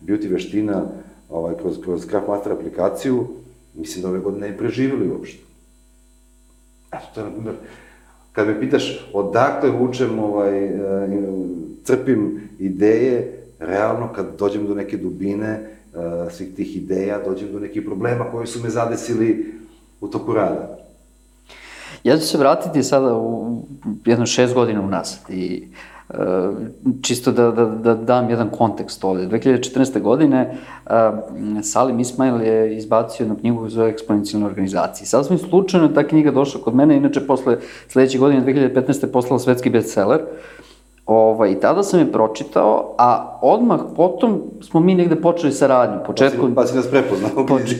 beauty 0.00 0.32
veština 0.32 0.82
ovaj, 1.30 1.54
kroz, 1.56 1.80
kroz 1.84 2.06
Craft 2.06 2.28
Master 2.28 2.52
aplikaciju, 2.52 3.26
mislim 3.74 4.02
da 4.02 4.08
ove 4.08 4.18
godine 4.18 4.50
ne 4.50 4.58
preživjeli 4.58 5.10
uopšte. 5.10 5.42
Eto, 6.92 7.04
to 7.14 7.20
je, 7.20 7.26
na 7.26 7.32
primjer, 7.32 7.54
kad 8.38 8.46
me 8.46 8.60
pitaš 8.60 9.00
odakle 9.12 9.70
vučem, 9.70 10.18
ovaj, 10.18 10.64
e, 10.64 10.70
crpim 11.84 12.40
ideje, 12.58 13.42
realno 13.58 14.12
kad 14.12 14.26
dođem 14.38 14.66
do 14.66 14.74
neke 14.74 14.96
dubine 14.96 15.48
e, 15.48 15.66
svih 16.30 16.54
tih 16.54 16.76
ideja, 16.76 17.18
dođem 17.24 17.52
do 17.52 17.58
nekih 17.58 17.82
problema 17.82 18.24
koji 18.30 18.46
su 18.46 18.62
me 18.62 18.70
zadesili 18.70 19.54
u 20.00 20.08
toku 20.08 20.32
rada. 20.32 20.78
Ja 22.04 22.16
ću 22.16 22.26
se 22.26 22.38
vratiti 22.38 22.82
sada 22.82 23.16
u 23.16 23.62
jedno 24.04 24.26
šest 24.26 24.54
godina 24.54 24.82
unazad 24.82 25.30
i 25.30 25.62
uh, 25.66 25.97
čisto 27.02 27.32
da, 27.32 27.50
da, 27.50 27.64
da 27.64 27.94
dam 27.94 28.30
jedan 28.30 28.48
kontekst 28.50 29.04
ovde. 29.04 29.26
2014. 29.26 30.00
godine 30.00 30.58
Salim 31.62 32.00
Ismail 32.00 32.42
je 32.42 32.76
izbacio 32.76 33.24
jednu 33.24 33.36
knjigu 33.36 33.68
za 33.68 33.86
eksponencijalne 33.86 34.46
organizacije. 34.46 35.06
Sasvim 35.06 35.38
slučajno 35.38 35.88
ta 35.88 36.06
knjiga 36.06 36.30
došla 36.30 36.60
kod 36.60 36.74
mene, 36.74 36.96
inače 36.96 37.26
posle 37.26 37.58
sledeće 37.88 38.18
godine 38.18 38.44
2015. 38.44 39.04
je 39.04 39.12
poslala 39.12 39.38
svetski 39.38 39.70
bestseller. 39.70 40.20
Uh, 40.20 40.67
Ovaj, 41.08 41.60
tada 41.60 41.82
sam 41.82 42.00
je 42.00 42.12
pročitao, 42.12 42.94
a 42.98 43.38
odmah 43.42 43.80
potom 43.96 44.42
smo 44.60 44.80
mi 44.80 44.94
negde 44.94 45.16
počeli 45.16 45.52
saradnju. 45.52 45.98
Početkom, 46.06 46.54
pa 46.54 46.66
si, 46.66 46.66
pa 46.66 46.72
si 46.72 46.76
nas 46.76 46.90
prepoznao. 46.90 47.46
Poč... 47.48 47.74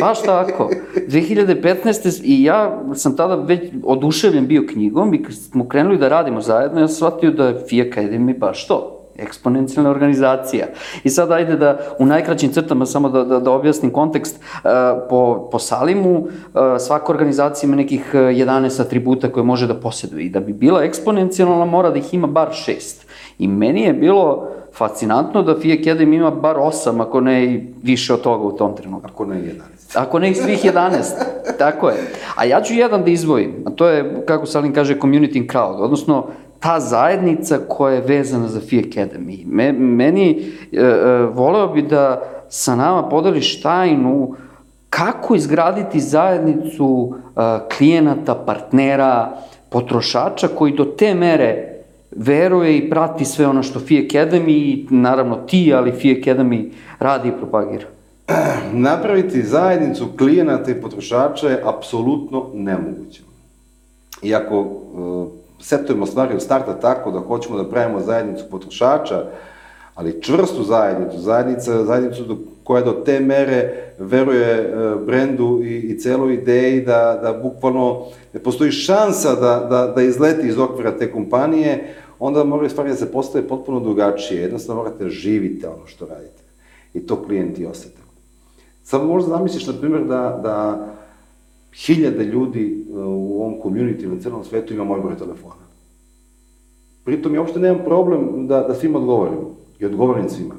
Baš 0.00 0.22
tako. 0.22 0.70
2015. 1.08 2.20
i 2.24 2.42
ja 2.42 2.82
sam 2.94 3.16
tada 3.16 3.34
već 3.34 3.72
oduševljen 3.84 4.46
bio 4.46 4.66
knjigom 4.72 5.14
i 5.14 5.32
smo 5.32 5.68
krenuli 5.68 5.98
da 5.98 6.08
radimo 6.08 6.40
zajedno, 6.40 6.80
ja 6.80 6.88
sam 6.88 6.96
shvatio 6.96 7.30
da 7.30 7.46
je 7.46 7.64
FIA 7.68 7.84
Academy 7.84 8.38
baš 8.38 8.66
to 8.66 8.99
eksponencijalna 9.20 9.90
organizacija. 9.90 10.66
I 11.04 11.10
sad 11.10 11.32
ajde 11.32 11.56
da 11.56 11.78
u 11.98 12.06
najkraćim 12.06 12.52
crtama 12.52 12.86
samo 12.86 13.08
da, 13.08 13.24
da, 13.24 13.40
da 13.40 13.50
objasnim 13.50 13.92
kontekst. 13.92 14.36
Uh, 14.36 14.70
po, 15.08 15.48
po 15.52 15.58
Salimu 15.58 16.18
uh, 16.18 16.28
svaka 16.78 17.12
organizacija 17.12 17.68
ima 17.68 17.76
nekih 17.76 18.14
11 18.14 18.80
atributa 18.80 19.32
koje 19.32 19.44
može 19.44 19.66
da 19.66 19.74
posjeduje 19.74 20.24
i 20.24 20.30
da 20.30 20.40
bi 20.40 20.52
bila 20.52 20.84
eksponencijalna 20.84 21.64
mora 21.64 21.90
da 21.90 21.98
ih 21.98 22.14
ima 22.14 22.26
bar 22.26 22.48
šest. 22.52 23.06
I 23.38 23.48
meni 23.48 23.82
je 23.82 23.92
bilo 23.92 24.48
fascinantno 24.74 25.42
da 25.42 25.58
FIA 25.60 25.76
Academy 25.76 26.16
ima 26.16 26.30
bar 26.30 26.56
8, 26.56 27.02
ako 27.02 27.20
ne 27.20 27.44
i 27.44 27.60
više 27.82 28.14
od 28.14 28.20
toga 28.20 28.44
u 28.44 28.56
tom 28.56 28.76
trenutku. 28.76 29.08
Ako 29.12 29.26
ne 29.26 29.36
11. 29.36 29.52
Ako 29.94 30.18
ne 30.18 30.30
i 30.30 30.34
svih 30.34 30.64
11, 30.64 31.02
tako 31.58 31.88
je. 31.88 31.96
A 32.36 32.44
ja 32.44 32.62
ću 32.62 32.74
jedan 32.74 33.04
da 33.04 33.10
izvojim, 33.10 33.64
a 33.66 33.70
to 33.70 33.88
je, 33.88 34.22
kako 34.26 34.46
Salim 34.46 34.74
kaže, 34.74 34.98
community 34.98 35.52
crowd, 35.52 35.80
odnosno 35.80 36.26
ta 36.60 36.80
zajednica 36.80 37.58
koja 37.68 37.94
je 37.94 38.00
vezana 38.00 38.48
za 38.48 38.60
Fi 38.60 38.82
Academy. 38.82 39.46
Me, 39.46 39.72
meni, 39.72 40.52
e, 40.72 40.80
e, 40.80 41.22
voleo 41.34 41.68
bi 41.68 41.82
da 41.82 42.22
sa 42.48 42.76
nama 42.76 43.08
podeliš 43.08 43.62
tajnu 43.62 44.34
kako 44.90 45.34
izgraditi 45.34 46.00
zajednicu 46.00 47.14
e, 47.14 47.40
klijenata, 47.76 48.34
partnera, 48.34 49.36
potrošača 49.68 50.48
koji 50.48 50.72
do 50.72 50.84
te 50.84 51.14
mere 51.14 51.66
veruje 52.10 52.78
i 52.78 52.90
prati 52.90 53.24
sve 53.24 53.46
ono 53.46 53.62
što 53.62 53.80
Fi 53.80 54.08
Academy 54.08 54.50
i 54.50 54.86
naravno 54.90 55.36
ti, 55.36 55.74
ali 55.74 55.92
Fi 55.92 56.22
Academy 56.22 56.70
radi 56.98 57.28
i 57.28 57.32
propagira. 57.32 57.86
Napraviti 58.72 59.42
zajednicu 59.42 60.08
klijenata 60.18 60.70
i 60.70 60.80
potrošača 60.80 61.48
je 61.48 61.62
apsolutno 61.64 62.46
nemoguće. 62.54 63.22
Iako 64.22 64.66
setujemo 65.60 66.06
stvari 66.06 66.34
od 66.34 66.42
starta 66.42 66.80
tako 66.80 67.10
da 67.10 67.18
hoćemo 67.18 67.56
da 67.56 67.68
pravimo 67.68 68.00
zajednicu 68.00 68.44
potrošača, 68.50 69.24
ali 69.94 70.22
čvrstu 70.22 70.62
zajednicu, 70.62 71.18
zajednica, 71.18 71.84
zajednicu 71.84 72.24
do, 72.24 72.36
koja 72.64 72.82
do 72.82 72.92
te 72.92 73.20
mere 73.20 73.92
veruje 73.98 74.50
e, 74.50 74.94
brendu 75.06 75.60
i, 75.62 75.76
i 75.78 75.98
celoj 75.98 76.34
ideji 76.34 76.80
da, 76.80 77.20
da 77.22 77.32
bukvalno 77.42 78.06
ne 78.32 78.40
postoji 78.40 78.70
šansa 78.70 79.34
da, 79.34 79.66
da, 79.70 79.92
da 79.96 80.02
izleti 80.02 80.48
iz 80.48 80.58
okvira 80.58 80.98
te 80.98 81.12
kompanije, 81.12 81.94
onda 82.18 82.44
moraju 82.44 82.70
stvari 82.70 82.90
da 82.90 82.96
se 82.96 83.12
postave 83.12 83.48
potpuno 83.48 83.80
drugačije. 83.80 84.42
Jednostavno 84.42 84.82
morate 84.82 85.04
da 85.04 85.10
živite 85.10 85.68
ono 85.68 85.86
što 85.86 86.06
radite. 86.06 86.42
I 86.94 87.06
to 87.06 87.22
klijenti 87.24 87.66
osete. 87.66 88.00
Samo 88.82 89.04
možda 89.04 89.36
zamisliš, 89.36 89.66
na 89.66 89.72
primjer, 89.80 90.04
da, 90.04 90.40
da 90.42 90.86
hiljade 91.74 92.24
ljudi 92.24 92.84
uh, 92.90 92.96
u 92.98 93.42
ovom 93.42 93.54
community 93.62 94.06
na 94.06 94.20
celom 94.20 94.44
svetu 94.44 94.74
ima 94.74 94.84
moj 94.84 95.00
broj 95.00 95.16
telefona. 95.16 95.70
Pritom 97.04 97.34
ja 97.34 97.40
uopšte 97.40 97.60
nemam 97.60 97.84
problem 97.84 98.46
da, 98.46 98.60
da 98.60 98.74
svima 98.74 98.98
odgovorim. 98.98 99.38
I 99.78 99.84
odgovorim 99.84 100.28
svima. 100.28 100.54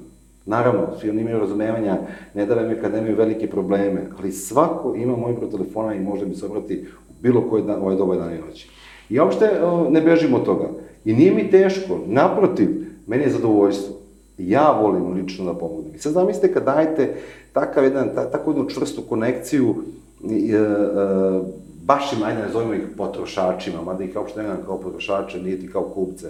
Naravno, 0.46 0.88
svi 1.00 1.10
oni 1.10 1.22
imaju 1.22 1.40
razumevanja, 1.40 1.98
ne 2.34 2.46
da 2.46 2.54
je 2.54 2.82
kad 2.82 2.94
nemaju 2.94 3.16
velike 3.16 3.50
probleme, 3.50 4.10
ali 4.20 4.32
svako 4.32 4.96
ima 4.96 5.16
moj 5.16 5.34
broj 5.34 5.50
telefona 5.50 5.96
i 5.96 6.00
može 6.00 6.26
mi 6.26 6.36
se 6.36 6.46
obrati 6.46 6.86
u 7.10 7.14
bilo 7.22 7.50
koji 7.50 7.64
dan, 7.64 7.82
ovaj 7.82 7.96
dobar 7.96 8.18
dan 8.18 8.34
i 8.34 8.42
noći. 8.48 8.70
I 9.10 9.16
ja 9.16 9.24
uopšte 9.24 9.46
uh, 9.46 9.92
ne 9.92 10.02
bežim 10.02 10.34
od 10.34 10.46
toga. 10.46 10.70
I 11.06 11.14
nije 11.14 11.34
mi 11.34 11.50
teško, 11.50 12.00
naprotiv, 12.08 12.70
meni 13.08 13.24
je 13.24 13.30
zadovoljstvo. 13.30 13.96
Ja 14.38 14.72
volim 14.72 15.14
lično 15.14 15.46
da 15.46 15.54
pomognem. 15.54 15.96
I 15.96 16.00
sad 16.00 16.14
zamislite 16.14 16.54
kad 16.54 16.64
dajete 16.64 17.16
takav 17.54 17.84
jedan, 17.84 18.10
ta, 18.16 18.32
takvu 18.32 18.52
jednu 18.52 18.70
čvrstu 18.70 19.02
konekciju 19.02 19.76
e, 20.30 20.56
e, 20.56 20.60
baš 21.84 22.14
im, 22.14 22.24
ajde 22.24 22.42
nazovimo 22.42 22.74
ih 22.74 22.84
potrošačima, 22.98 23.82
mada 23.82 24.04
ih 24.04 24.16
uopšte 24.16 24.44
ne 24.44 24.50
kao 24.66 24.78
potrošače, 24.78 25.42
nije 25.42 25.60
ti 25.60 25.72
kao 25.72 25.84
kupce. 25.84 26.28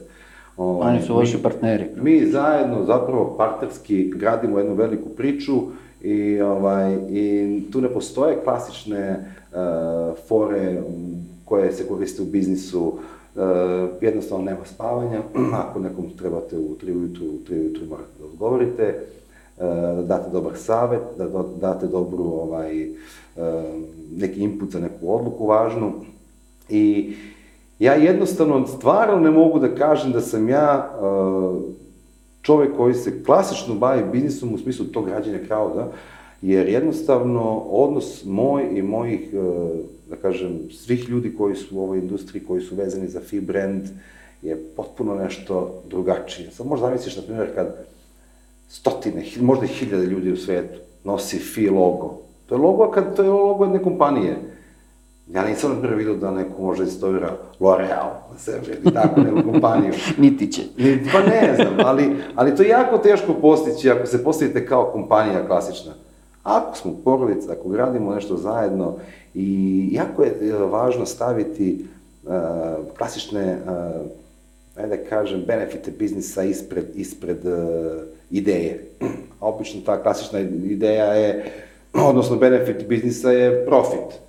Ovaj, 0.58 0.90
Oni 0.90 1.02
su 1.02 1.16
vaši 1.16 1.44
partneri. 1.44 1.86
Mi 2.02 2.26
zajedno 2.26 2.84
zapravo 2.86 3.36
partnerski 3.38 4.12
gradimo 4.16 4.58
jednu 4.58 4.74
veliku 4.74 5.10
priču 5.10 5.62
i, 6.02 6.42
ovaj, 6.42 6.98
i 7.10 7.64
tu 7.72 7.82
ne 7.82 7.90
postoje 7.90 8.44
klasične 8.44 9.26
uh, 9.52 9.58
fore 10.28 10.82
koje 11.46 11.72
se 11.72 11.88
koriste 11.88 12.22
u 12.22 12.26
biznisu, 12.26 12.82
uh, 12.86 13.42
jednostavno 14.02 14.46
nema 14.46 14.66
spavanja, 14.66 15.20
ako 15.64 15.80
nekom 15.80 16.10
trebate 16.20 16.58
u 16.58 16.76
3 16.86 16.98
ujutru, 16.98 17.26
u 17.26 17.40
3 17.50 17.62
ujutru 17.62 17.86
morate 17.90 18.10
da 18.20 18.26
odgovorite, 18.26 19.00
da 19.96 20.02
date 20.02 20.30
dobar 20.30 20.58
savet, 20.58 21.02
da 21.18 21.44
date 21.62 21.88
dobru 21.88 22.24
ovaj, 22.24 22.88
neki 24.18 24.40
input 24.40 24.72
za 24.72 24.80
neku 24.80 25.16
odluku 25.16 25.46
važnu. 25.46 25.92
I 26.70 27.14
ja 27.80 27.94
jednostavno 27.94 28.68
stvarno 28.68 29.20
ne 29.20 29.32
mogu 29.32 29.60
da 29.60 29.76
kažem 29.76 30.12
da 30.12 30.22
sam 30.22 30.50
ja 30.50 30.92
čovek 32.42 32.78
koji 32.78 32.94
se 32.94 33.24
klasično 33.24 33.76
bavi 33.76 34.04
biznisom 34.12 34.54
u 34.54 34.58
smislu 34.58 34.86
tog 34.86 35.06
građanja 35.06 35.40
crowda, 35.50 35.86
jer 36.42 36.70
jednostavno 36.70 37.58
odnos 37.58 38.26
moj 38.26 38.64
i 38.74 38.82
mojih, 38.82 39.34
da 40.10 40.16
kažem, 40.16 40.60
svih 40.72 41.10
ljudi 41.10 41.36
koji 41.38 41.56
su 41.56 41.78
u 41.78 41.82
ovoj 41.82 42.00
industriji, 42.00 42.44
koji 42.44 42.62
su 42.62 42.76
vezani 42.76 43.08
za 43.08 43.20
fi 43.20 43.42
brand, 43.42 43.84
je 44.42 44.58
potpuno 44.76 45.16
nešto 45.16 45.82
drugačije. 45.90 46.52
Sad 46.52 46.68
možda 46.68 46.86
zamisliš, 46.86 47.16
na 47.16 47.22
primjer, 47.22 47.56
kad 47.56 47.86
stotine, 48.72 49.26
možda 49.42 49.66
i 49.66 49.68
hiljade 49.68 50.06
ljudi 50.06 50.32
u 50.32 50.38
svetu 50.38 50.80
nosi 51.04 51.40
FI 51.40 51.70
logo. 51.70 52.22
To 52.46 52.56
je 52.56 52.62
logo, 52.62 52.92
kad, 52.92 53.16
to 53.16 53.24
je 53.24 53.30
logo 53.30 53.64
jedne 53.64 53.84
kompanije. 53.84 54.38
Ja 55.28 55.46
nisam 55.46 55.72
na 55.72 55.82
prvi 55.82 55.96
vidio 55.96 56.16
da 56.16 56.32
neko 56.32 56.62
može 56.62 56.84
istovira 56.84 57.38
L'Oreal 57.60 58.10
na 58.32 58.38
sebe 58.38 58.68
ili 58.84 58.94
tako 58.94 59.22
neku 59.22 59.42
kompaniju. 59.52 59.94
Niti 60.18 60.52
će. 60.52 60.62
Ni, 60.78 61.04
pa 61.14 61.20
ne 61.20 61.56
znam, 61.56 61.74
ali, 61.86 62.16
ali 62.36 62.56
to 62.56 62.64
je 62.64 62.70
jako 62.70 62.98
teško 62.98 63.34
postići 63.34 63.90
ako 63.90 64.06
se 64.06 64.24
postavite 64.24 64.66
kao 64.66 64.92
kompanija 64.92 65.48
klasična. 65.48 65.92
Ako 66.44 66.78
smo 66.78 66.94
porodica, 67.04 67.52
ako 67.52 67.70
gradimo 67.70 68.16
nešto 68.16 68.38
zajedno 68.38 68.96
i 69.34 69.90
jako 69.92 70.24
je 70.24 70.38
e, 70.42 70.54
važno 70.54 71.06
staviti 71.06 71.86
uh, 72.24 72.32
klasične, 72.98 73.58
uh, 73.66 74.02
ajde 74.76 74.98
da 74.98 75.10
kažem, 75.10 75.44
benefite 75.48 75.92
biznisa 75.92 76.44
ispred, 76.44 76.86
ispred 76.96 77.46
uh, 77.46 77.52
ideje. 78.32 78.88
Obično 79.40 79.82
ta 79.86 80.04
klasična 80.04 80.40
ideja 80.40 81.06
je, 81.06 81.52
odnosno 82.10 82.36
benefit 82.36 82.88
biznisa 82.88 83.32
je 83.32 83.66
profit 83.66 84.20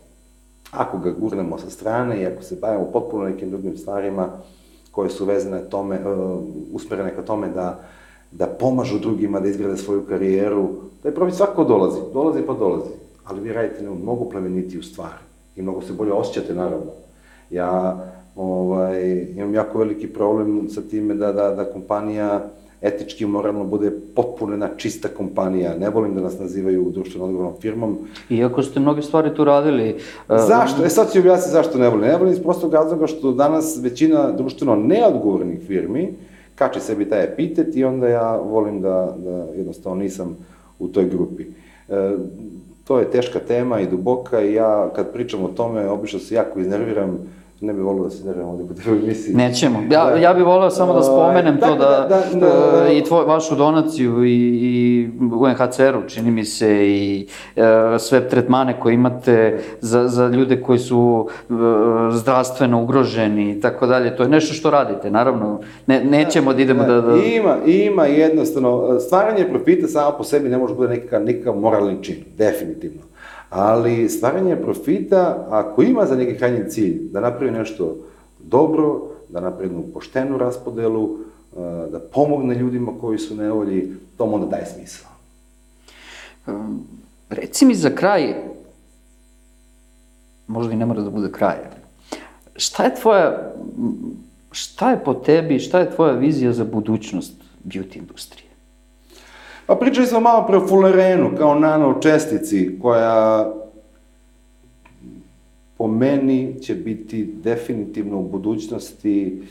Ako 0.73 0.99
ga 0.99 1.11
gurnemo 1.11 1.59
sa 1.59 1.71
strane 1.71 2.23
i 2.23 2.27
ako 2.27 2.43
se 2.43 2.57
bavimo 2.61 2.85
potpuno 2.93 3.25
nekim 3.25 3.51
drugim 3.51 3.77
stvarima 3.77 4.29
koje 4.91 5.11
su 5.11 5.25
vezane 5.25 5.61
tome, 5.71 5.99
uh, 6.07 6.41
usmerene 6.73 7.15
ka 7.15 7.23
tome 7.23 7.49
da, 7.49 7.81
da 8.31 8.47
pomažu 8.47 8.99
drugima 8.99 9.41
da 9.41 9.49
izgrade 9.49 9.77
svoju 9.77 10.07
karijeru, 10.09 10.69
je 11.05 11.15
profit 11.15 11.37
svako 11.37 11.65
dolazi, 11.65 12.01
dolazi 12.13 12.43
pa 12.47 12.55
dolazi, 12.55 12.91
ali 13.25 13.41
vi 13.41 13.53
radite 13.53 13.83
mnogo 13.83 14.29
plemenitiju 14.29 14.83
stvar 14.83 15.13
i 15.57 15.63
mnogo 15.63 15.83
se 15.83 15.93
bolje 15.93 16.13
osjećate, 16.13 16.55
naravno. 16.55 16.93
Ja 17.51 17.99
ovaj, 18.37 19.27
imam 19.37 19.55
jako 19.55 19.79
veliki 19.79 20.07
problem 20.07 20.69
sa 20.69 20.81
time 20.83 21.15
da, 21.15 21.33
da, 21.33 21.51
da 21.51 21.73
kompanija 21.73 22.49
etički 22.83 23.25
i 23.25 23.27
moralno 23.27 23.65
bude 23.65 23.91
potpuno 24.15 24.53
jedna 24.53 24.69
čista 24.77 25.09
kompanija. 25.09 25.77
Ne 25.79 25.91
volim 25.91 26.15
da 26.15 26.21
nas 26.21 26.39
nazivaju 26.39 26.91
društveno 26.95 27.25
odgovornom 27.25 27.61
firmom. 27.61 27.99
Iako 28.31 28.63
ste 28.63 28.81
mnoge 28.81 29.03
stvari 29.03 29.35
tu 29.35 29.45
radili. 29.45 29.95
Uh, 29.95 30.37
zašto? 30.49 30.85
E 30.85 30.89
sad 30.89 31.13
ću 31.13 31.19
objasniti 31.19 31.53
zašto 31.53 31.79
ne 31.79 31.89
volim. 31.89 32.05
Ne 32.05 32.17
volim 32.17 32.33
iz 32.33 32.43
prostog 32.43 32.75
razloga 32.75 33.07
što 33.07 33.33
danas 33.33 33.79
većina 33.83 34.33
društveno 34.33 34.77
neodgovornih 34.77 35.61
firmi 35.67 36.15
kače 36.55 36.81
sebi 36.81 37.09
taj 37.09 37.25
epitet 37.25 37.77
i 37.77 37.85
onda 37.85 38.09
ja 38.09 38.37
volim 38.37 38.81
da, 38.81 39.17
da 39.25 39.47
jednostavno 39.57 40.03
nisam 40.03 40.37
u 40.79 40.89
toj 40.89 41.05
grupi. 41.05 41.43
E, 41.89 42.13
to 42.85 42.99
je 42.99 43.11
teška 43.11 43.39
tema 43.39 43.81
i 43.81 43.87
duboka 43.87 44.41
i 44.41 44.55
ja 44.55 44.91
kad 44.95 45.13
pričam 45.13 45.45
o 45.45 45.49
tome 45.49 45.89
obično 45.89 46.19
se 46.19 46.35
jako 46.35 46.61
iznerviram 46.61 47.19
ne 47.63 47.73
bih 47.73 47.85
volio 47.85 48.03
da 48.03 48.11
se 48.11 48.25
nerviram 48.25 48.49
ovde 48.49 48.65
kod 48.69 48.79
u 48.87 48.91
emisiji. 48.91 49.35
Nećemo. 49.35 49.79
Ja, 49.91 50.11
da. 50.11 50.17
ja 50.17 50.35
bih 50.35 50.45
voleo 50.45 50.71
samo 50.71 50.93
da 50.93 51.03
spomenem 51.03 51.61
to 51.61 51.77
da, 51.77 52.07
da, 52.09 52.23
da, 52.35 52.81
da, 52.81 52.93
i 52.93 53.05
tvoj, 53.05 53.25
vašu 53.25 53.55
donaciju 53.55 54.25
i, 54.25 54.31
i 54.63 55.09
UNHCR-u, 55.33 56.09
čini 56.09 56.31
mi 56.31 56.45
se, 56.45 56.89
i 56.89 57.27
uh, 57.57 57.63
sve 57.99 58.29
tretmane 58.29 58.81
koje 58.81 58.95
imate 58.95 59.59
za, 59.81 60.09
za 60.09 60.29
ljude 60.29 60.63
koji 60.63 60.79
su 60.79 61.29
uh, 61.49 61.57
zdravstveno 62.11 62.83
ugroženi 62.83 63.51
i 63.51 63.61
tako 63.61 63.87
dalje. 63.87 64.17
To 64.17 64.23
je 64.23 64.29
nešto 64.29 64.55
što 64.55 64.71
radite, 64.71 65.11
naravno. 65.11 65.61
Ne, 65.87 66.05
nećemo 66.05 66.53
da 66.53 66.63
idemo 66.63 66.85
da... 66.85 67.01
da... 67.01 67.17
Ima, 67.17 67.57
ima 67.67 68.07
jednostavno. 68.07 69.01
Stvaranje 69.01 69.49
profita 69.51 69.87
samo 69.87 70.17
po 70.19 70.25
sebi 70.25 70.49
ne 70.49 70.59
može 70.59 70.75
bude 70.75 70.89
nekakav, 70.89 71.25
nekakav 71.25 71.57
moralni 71.57 72.03
čin, 72.03 72.17
definitivno 72.39 73.12
ali 73.53 74.09
stvaranje 74.09 74.57
profita, 74.57 75.47
ako 75.51 75.83
ima 75.83 76.07
za 76.07 76.17
neki 76.17 76.39
krajnji 76.39 76.71
cilj 76.71 77.11
da 77.11 77.21
napravi 77.21 77.53
nešto 77.53 77.97
dobro, 78.39 79.01
da 79.29 79.41
napravi 79.41 79.67
jednu 79.67 79.85
poštenu 79.95 80.39
raspodelu, 80.39 81.11
eh, 81.13 81.91
da 81.93 82.01
pomogne 82.01 82.55
ljudima 82.55 82.93
koji 83.01 83.19
su 83.19 83.37
nevolji, 83.37 83.93
to 84.17 84.25
onda 84.25 84.47
daje 84.47 84.67
smisla. 84.67 85.09
Reci 87.31 87.65
mi 87.65 87.75
za 87.75 87.91
kraj, 87.91 88.35
možda 90.47 90.73
i 90.73 90.77
ne 90.77 90.87
mora 90.87 91.03
da 91.03 91.11
bude 91.11 91.33
kraj, 91.33 91.57
šta 92.57 92.85
je 92.85 92.95
tvoja, 92.95 93.53
šta 94.51 94.91
je 94.91 95.05
po 95.05 95.15
tebi, 95.15 95.59
šta 95.59 95.81
je 95.81 95.91
tvoja 95.91 96.13
vizija 96.13 96.53
za 96.53 96.65
budućnost 96.65 97.33
beauty 97.65 97.99
industrije? 97.99 98.52
Pa 99.67 99.75
pričali 99.75 100.07
smo 100.07 100.21
malo 100.21 100.47
pre 100.47 100.57
o 100.57 100.67
fulerenu 100.67 101.31
kao 101.39 101.55
nano 101.55 102.01
čestici 102.01 102.79
koja 102.83 103.53
po 105.77 105.87
meni 105.87 106.61
će 106.61 106.75
biti 106.75 107.35
definitivno 107.45 108.19
u 108.19 108.29
budućnosti 108.29 109.43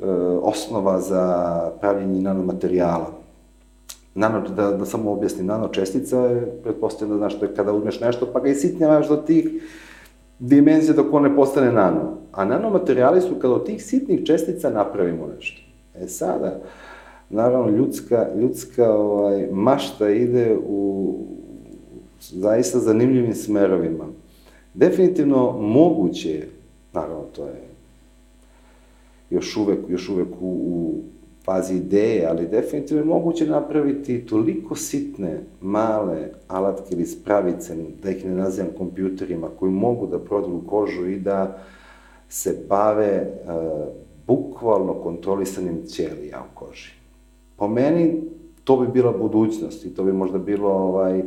e, 0.00 0.04
osnova 0.42 1.00
za 1.00 1.70
pravljenje 1.80 2.20
nanomaterijala. 2.20 3.06
Nano, 4.14 4.40
da, 4.40 4.70
da 4.70 4.86
samo 4.86 5.12
objasnim, 5.12 5.46
nanočestica 5.46 6.18
je, 6.18 6.60
pretpostavljam 6.62 7.18
da 7.18 7.18
znaš, 7.18 7.38
to 7.38 7.44
je 7.44 7.54
kada 7.54 7.72
uzmeš 7.72 8.00
nešto 8.00 8.26
pa 8.32 8.40
ga 8.40 8.48
i 8.48 8.54
sitnjavaš 8.54 9.08
do 9.08 9.16
tih 9.16 9.48
dimenzija 10.38 10.94
dok 10.94 11.14
one 11.14 11.36
postane 11.36 11.72
nano. 11.72 12.16
A 12.32 12.44
nanomaterijali 12.44 13.20
su 13.20 13.34
kada 13.34 13.54
od 13.54 13.66
tih 13.66 13.84
sitnih 13.84 14.26
čestica 14.26 14.70
napravimo 14.70 15.26
nešto. 15.36 15.62
E 15.94 16.06
sada, 16.06 16.60
naravno, 17.30 17.76
ljudska, 17.76 18.28
ljudska 18.40 18.92
ovaj, 18.92 19.48
mašta 19.52 20.10
ide 20.10 20.56
u 20.66 21.14
zaista 22.20 22.78
zanimljivim 22.78 23.34
smerovima. 23.34 24.04
Definitivno 24.74 25.52
moguće, 25.58 26.46
naravno, 26.92 27.24
to 27.36 27.44
je 27.44 27.62
još 29.30 29.56
uvek, 29.56 29.78
još 29.88 30.08
uvek 30.08 30.28
u, 30.40 30.48
u 30.48 30.94
fazi 31.44 31.74
ideje, 31.74 32.26
ali 32.26 32.46
definitivno 32.46 33.02
je 33.02 33.06
moguće 33.06 33.46
napraviti 33.46 34.26
toliko 34.26 34.76
sitne, 34.76 35.40
male 35.60 36.28
alatke 36.48 36.94
ili 36.94 37.06
spravice, 37.06 37.76
da 38.02 38.10
ih 38.10 38.24
ne 38.24 38.34
nazivam 38.34 38.70
kompjuterima, 38.78 39.48
koji 39.58 39.72
mogu 39.72 40.06
da 40.06 40.18
prodaju 40.18 40.62
kožu 40.66 41.06
i 41.06 41.20
da 41.20 41.58
se 42.28 42.64
bave 42.68 43.26
uh, 43.26 43.88
bukvalno 44.26 44.94
kontrolisanim 44.94 45.82
ćelija 45.88 46.44
u 46.52 46.58
koži. 46.58 47.03
Po 47.56 47.68
meni, 47.68 48.22
to 48.64 48.76
bi 48.76 48.88
bila 48.88 49.12
budućnost 49.12 49.84
i 49.84 49.94
to 49.94 50.04
bi 50.04 50.12
možda 50.12 50.38
bilo 50.38 50.70
ovaj, 50.70 51.22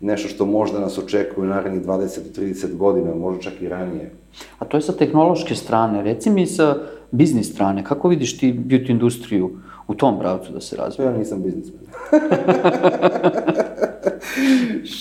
nešto 0.00 0.28
što 0.28 0.46
možda 0.46 0.80
nas 0.80 0.98
očekuje 0.98 1.46
u 1.46 1.50
narednih 1.50 1.82
20-30 1.82 2.76
godina, 2.76 3.14
možda 3.14 3.42
čak 3.42 3.62
i 3.62 3.68
ranije. 3.68 4.10
A 4.58 4.64
to 4.64 4.76
je 4.76 4.82
sa 4.82 4.92
tehnološke 4.92 5.54
strane. 5.54 6.02
Reci 6.02 6.30
mi 6.30 6.46
sa 6.46 6.76
biznis 7.10 7.52
strane, 7.52 7.84
kako 7.84 8.08
vidiš 8.08 8.38
ti 8.38 8.52
beauty 8.52 8.90
industriju 8.90 9.50
u 9.88 9.94
tom 9.94 10.18
pravcu 10.18 10.52
da 10.52 10.60
se 10.60 10.76
razvija? 10.76 11.10
Ja 11.10 11.18
nisam 11.18 11.42
biznismen. 11.42 11.80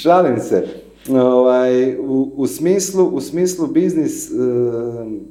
Šalim 0.01 0.39
se. 0.39 0.67
Ovaj, 1.09 1.95
u, 1.95 2.31
u, 2.35 2.47
smislu, 2.47 3.05
u 3.05 3.21
smislu 3.21 3.67
biznis, 3.67 4.31
eh, 4.31 4.35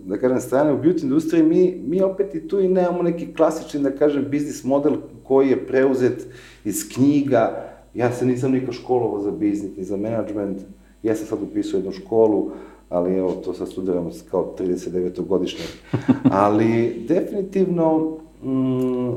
da 0.05 0.19
kažem, 0.19 0.41
strane 0.41 0.73
u 0.73 0.83
beauty 0.83 1.03
industriji, 1.03 1.43
mi, 1.43 1.83
mi 1.87 2.03
opet 2.03 2.35
i 2.35 2.49
tu 2.49 2.61
i 2.61 2.69
nemamo 2.69 3.03
neki 3.03 3.35
klasični, 3.35 3.81
da 3.81 3.91
kažem, 3.91 4.27
biznis 4.31 4.65
model 4.65 4.93
koji 5.25 5.49
je 5.49 5.67
preuzet 5.67 6.27
iz 6.65 6.89
knjiga. 6.95 7.75
Ja 7.95 8.13
se 8.13 8.27
nisam 8.27 8.53
nikad 8.53 8.75
školovao 8.75 9.21
za 9.21 9.31
biznis, 9.31 9.77
ni 9.77 9.85
za 9.85 9.97
management. 9.97 10.59
Ja 11.03 11.15
sam 11.15 11.27
sad 11.27 11.39
upisao 11.43 11.79
jednu 11.79 11.93
školu, 11.93 12.51
ali 12.89 13.17
evo, 13.17 13.33
to 13.33 13.55
sad 13.55 13.69
studiram 13.69 14.11
kao 14.31 14.55
39-godišnjak. 14.59 15.69
Ali, 16.45 17.05
definitivno, 17.09 18.17
mm, 18.43 19.11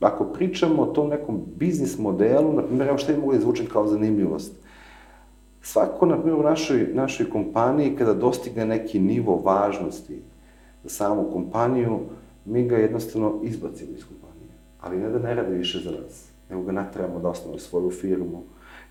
ako 0.00 0.24
pričamo 0.24 0.82
o 0.82 0.86
tom 0.86 1.08
nekom 1.08 1.40
biznis 1.56 1.98
modelu, 1.98 2.52
na 2.52 2.62
primjer, 2.62 2.88
evo 2.88 2.98
što 2.98 3.12
je 3.12 3.18
mogu 3.18 3.32
da 3.32 3.38
izvučem 3.38 3.66
kao 3.66 3.86
zanimljivost. 3.86 4.52
Svako, 5.62 6.06
na 6.06 6.20
primjer, 6.20 6.40
u 6.40 6.42
našoj, 6.42 6.88
našoj 6.94 7.30
kompaniji, 7.30 7.96
kada 7.96 8.14
dostigne 8.14 8.66
neki 8.66 9.00
nivo 9.00 9.36
važnosti 9.36 10.22
za 10.82 10.88
samu 10.88 11.30
kompaniju, 11.32 11.98
mi 12.44 12.68
ga 12.68 12.76
jednostavno 12.76 13.40
izbacimo 13.42 13.90
iz 13.96 14.04
kompanije 14.04 14.15
ali 14.86 14.98
ne 14.98 15.10
da 15.10 15.18
ne 15.18 15.34
radi 15.34 15.54
više 15.54 15.78
za 15.78 15.90
nas, 15.90 16.28
nego 16.50 16.62
ga 16.62 16.72
nateramo 16.72 17.20
da 17.20 17.28
osnovi 17.28 17.58
svoju 17.58 17.90
firmu, 17.90 18.42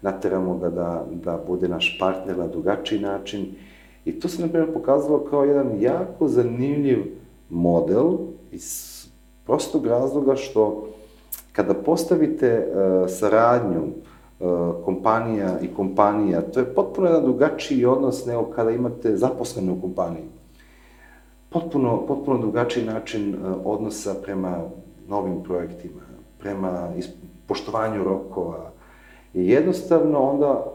nateramo 0.02 0.58
ga 0.58 0.70
da, 0.70 1.06
da 1.12 1.44
bude 1.48 1.68
naš 1.68 1.98
partner 2.00 2.38
na 2.38 2.48
drugačiji 2.48 3.00
način. 3.00 3.56
I 4.06 4.20
to 4.20 4.28
se, 4.28 4.42
na 4.42 4.48
primjer, 4.48 4.74
pokazalo 4.74 5.20
kao 5.30 5.46
jedan 5.46 5.82
jako 5.82 6.28
zanimljiv 6.28 7.00
model 7.50 8.18
iz 8.52 8.96
prostog 9.46 9.88
razloga 9.88 10.36
što 10.36 10.88
kada 11.52 11.74
postavite 11.74 12.68
uh, 12.68 13.10
saradnju 13.10 13.82
uh, 13.82 14.86
kompanija 14.86 15.60
i 15.62 15.68
kompanija, 15.68 16.42
to 16.42 16.60
je 16.60 16.76
potpuno 16.76 17.08
jedan 17.08 17.24
drugačiji 17.24 17.86
odnos 17.86 18.26
nego 18.26 18.44
kada 18.44 18.72
imate 18.72 19.18
zaposlene 19.18 19.72
u 19.72 19.82
kompaniji. 19.82 20.26
Potpuno, 21.50 22.06
potpuno 22.08 22.40
drugačiji 22.40 22.86
način 22.86 23.36
uh, 23.36 23.56
odnosa 23.66 24.16
prema 24.24 24.64
novim 25.10 25.44
projektima, 25.44 26.02
prema 26.39 26.89
poštovanju 27.48 28.04
rokova. 28.04 28.72
I 29.34 29.50
jednostavno 29.50 30.20
onda, 30.20 30.65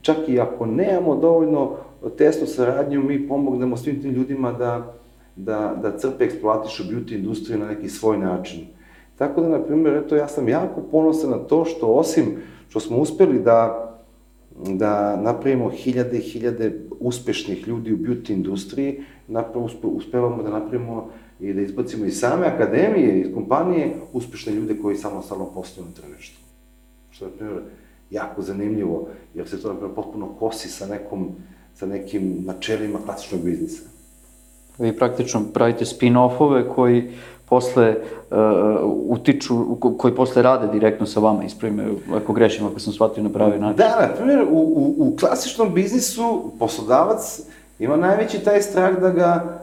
čak 0.00 0.16
i 0.28 0.40
ako 0.40 0.66
nemamo 0.66 1.16
dovoljno 1.16 1.76
tesnu 2.18 2.46
saradnju, 2.46 3.02
mi 3.02 3.28
pomognemo 3.28 3.76
svim 3.76 4.02
tim 4.02 4.10
ljudima 4.10 4.52
da, 4.52 4.94
da, 5.36 5.74
da 5.82 5.98
crpe, 5.98 6.24
eksploatišu 6.24 6.82
beauty 6.82 7.14
industriju 7.14 7.58
na 7.58 7.66
neki 7.66 7.88
svoj 7.88 8.18
način. 8.18 8.66
Tako 9.16 9.40
da, 9.40 9.48
na 9.48 9.62
primjer, 9.62 9.94
eto, 9.94 10.16
ja 10.16 10.28
sam 10.28 10.48
jako 10.48 10.80
ponosan 10.90 11.30
na 11.30 11.38
to 11.38 11.64
što 11.64 11.86
osim 11.86 12.36
što 12.68 12.80
smo 12.80 12.98
uspeli 12.98 13.38
da 13.38 13.84
da 14.66 15.16
napravimo 15.16 15.70
hiljade 15.70 16.18
i 16.18 16.20
hiljade 16.20 16.80
uspešnih 17.00 17.68
ljudi 17.68 17.92
u 17.92 17.96
beauty 17.96 18.32
industriji, 18.32 19.02
napravo 19.28 19.66
uspe, 19.66 19.86
uspevamo 19.86 20.42
da 20.42 20.50
napravimo 20.50 21.10
i 21.40 21.52
da 21.52 21.60
izbacimo 21.60 22.04
iz 22.04 22.20
same 22.20 22.46
akademije, 22.46 23.20
iz 23.20 23.34
kompanije, 23.34 23.96
uspešne 24.12 24.52
ljude 24.52 24.78
koji 24.82 24.96
samostalno 24.96 25.44
posluju 25.44 25.86
na 25.86 26.02
tržištu. 26.02 26.40
Što 27.10 27.24
je, 27.24 27.30
na 27.30 27.36
primjer, 27.36 27.60
jako 28.10 28.42
zanimljivo, 28.42 29.08
jer 29.34 29.48
se 29.48 29.62
to, 29.62 29.68
na 29.68 29.74
primjer, 29.74 29.94
potpuno 29.94 30.28
kosi 30.38 30.68
sa 30.68 30.86
nekom, 30.86 31.28
sa 31.74 31.86
nekim 31.86 32.36
načelima 32.44 32.98
klasičnog 33.04 33.40
biznisa. 33.40 33.82
Vi 34.78 34.96
praktično 34.96 35.42
pravite 35.54 35.84
spin-offove 35.84 36.68
koji 36.74 37.10
posle 37.48 37.96
uh, 38.30 38.36
utiču, 38.84 39.76
koji 39.98 40.14
posle 40.14 40.42
rade 40.42 40.72
direktno 40.72 41.06
sa 41.06 41.20
vama, 41.20 41.44
ispravim 41.44 41.96
ako 42.14 42.32
grešim, 42.32 42.66
ako 42.66 42.80
sam 42.80 42.92
shvatio 42.92 43.22
na 43.22 43.32
pravi 43.32 43.58
način. 43.58 43.76
Da, 43.76 44.08
na 44.08 44.14
primjer, 44.14 44.42
u, 44.50 44.58
u, 44.58 44.94
u 44.98 45.16
klasičnom 45.16 45.74
biznisu 45.74 46.52
poslodavac 46.58 47.40
ima 47.78 47.96
najveći 47.96 48.38
taj 48.38 48.62
strah 48.62 49.00
da 49.00 49.10
ga 49.10 49.58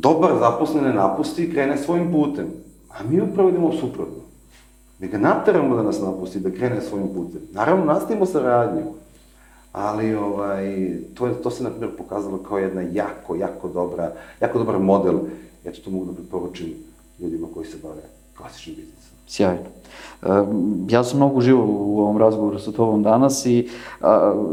dobar 0.00 0.38
zaposlen 0.38 0.84
ne 0.84 0.92
napusti 0.92 1.44
i 1.44 1.52
krene 1.52 1.78
svojim 1.78 2.12
putem. 2.12 2.46
A 2.88 3.04
mi 3.08 3.20
upravo 3.20 3.48
idemo 3.48 3.72
suprotno. 3.72 4.22
Mi 4.98 5.08
ga 5.08 5.18
nateramo 5.18 5.76
da 5.76 5.82
nas 5.82 6.00
napusti, 6.00 6.40
da 6.40 6.50
krene 6.50 6.80
svojim 6.80 7.08
putem. 7.08 7.40
Naravno, 7.52 7.84
nastavimo 7.84 8.26
sa 8.26 8.40
radnjom. 8.40 8.84
Ali 9.72 10.14
ovaj, 10.14 10.92
to, 11.14 11.26
je, 11.26 11.34
to 11.42 11.50
se, 11.50 11.62
na 11.62 11.70
primjer, 11.70 11.96
pokazalo 11.96 12.38
kao 12.38 12.58
jedna 12.58 12.80
jako, 12.80 13.36
jako 13.36 13.68
dobra, 13.68 14.12
jako 14.40 14.58
dobar 14.58 14.78
model. 14.78 15.18
Eto, 15.64 15.80
to 15.84 15.90
mogu 15.90 16.04
da 16.04 16.12
preporučim 16.12 16.74
ljudima 17.18 17.46
koji 17.54 17.66
se 17.66 17.76
bave 17.82 18.02
klasičnim 18.36 18.76
biznisom. 18.76 18.99
Sjajno. 19.30 19.62
Uh, 20.22 20.28
ja 20.88 21.04
sam 21.04 21.16
mnogo 21.16 21.38
uživo 21.38 21.64
u 21.68 22.00
ovom 22.00 22.18
razgovoru 22.18 22.58
sa 22.58 22.72
tobom 22.72 23.02
danas 23.02 23.46
i, 23.46 23.68
uh, 24.00 24.06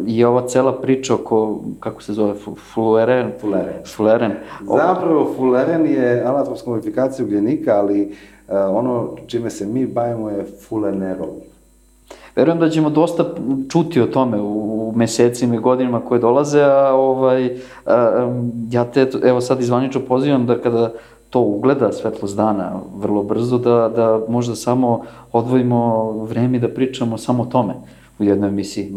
i 0.08 0.24
ova 0.24 0.48
cela 0.48 0.82
priča 0.82 1.14
oko, 1.14 1.60
kako 1.80 2.04
se 2.04 2.14
zove, 2.14 2.34
fuleren? 2.74 3.32
Fuleren. 3.42 3.74
Fuleren. 3.96 4.32
Zapravo, 4.78 5.34
fuleren 5.38 5.86
je 5.86 6.24
anatropska 6.26 6.70
modifikacija 6.70 7.26
ugljenika, 7.26 7.76
ali 7.76 8.02
uh, 8.48 8.54
ono 8.70 9.16
čime 9.28 9.50
se 9.50 9.66
mi 9.66 9.86
bavimo 9.86 10.30
je 10.30 10.46
fulenerol. 10.68 11.30
Verujem 12.36 12.60
da 12.60 12.70
ćemo 12.70 12.90
dosta 12.90 13.26
čuti 13.70 14.02
o 14.02 14.06
tome 14.06 14.42
u, 14.42 14.90
u 14.90 14.94
mesecima 14.96 15.56
i 15.56 15.60
godinama 15.60 16.00
koje 16.00 16.20
dolaze, 16.20 16.62
a 16.62 16.94
ovaj, 16.94 17.58
a, 17.86 18.32
ja 18.72 18.86
te, 18.86 19.08
evo 19.24 19.42
sad 19.42 19.62
izvanično 19.62 20.02
pozivam 20.02 20.46
da 20.46 20.62
kada 20.62 20.94
to 21.30 21.42
ugleda 21.42 21.92
svetlost 21.92 22.38
dana 22.38 22.82
vrlo 22.96 23.24
brzo, 23.24 23.58
da, 23.58 23.90
da 23.96 24.22
možda 24.28 24.56
samo 24.56 25.04
odvojimo 25.32 26.12
vreme 26.24 26.60
da 26.60 26.70
pričamo 26.70 27.18
samo 27.18 27.44
o 27.44 27.46
tome 27.46 27.74
u 28.20 28.24
jednoj 28.24 28.50
emisiji. 28.50 28.94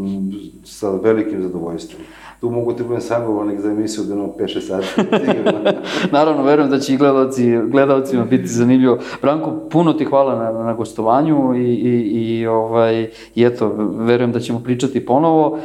Sa 0.64 0.90
velikim 0.90 1.42
zadovoljstvom 1.42 2.02
tu 2.40 2.50
mogu 2.50 2.72
ti 2.72 2.82
budem 2.82 3.00
sagovornik 3.00 3.60
za 3.60 3.70
emisiju 3.70 4.04
da 4.04 4.14
imamo 4.14 4.32
5-6 4.38 4.60
sati. 4.60 5.08
Naravno, 6.12 6.42
verujem 6.42 6.70
da 6.70 6.78
će 6.78 6.94
i 6.94 6.96
gledalci, 6.96 7.56
gledalcima 7.70 8.24
biti 8.24 8.46
zanimljivo. 8.46 8.98
Branko, 9.22 9.52
puno 9.70 9.92
ti 9.92 10.04
hvala 10.04 10.38
na, 10.38 10.64
na 10.64 10.74
gostovanju 10.74 11.54
i, 11.54 11.74
i, 11.74 12.38
i, 12.38 12.46
ovaj, 12.46 13.10
i 13.34 13.44
eto, 13.44 13.74
verujem 13.98 14.32
da 14.32 14.40
ćemo 14.40 14.60
pričati 14.60 15.06
ponovo. 15.06 15.48
Uh, 15.50 15.58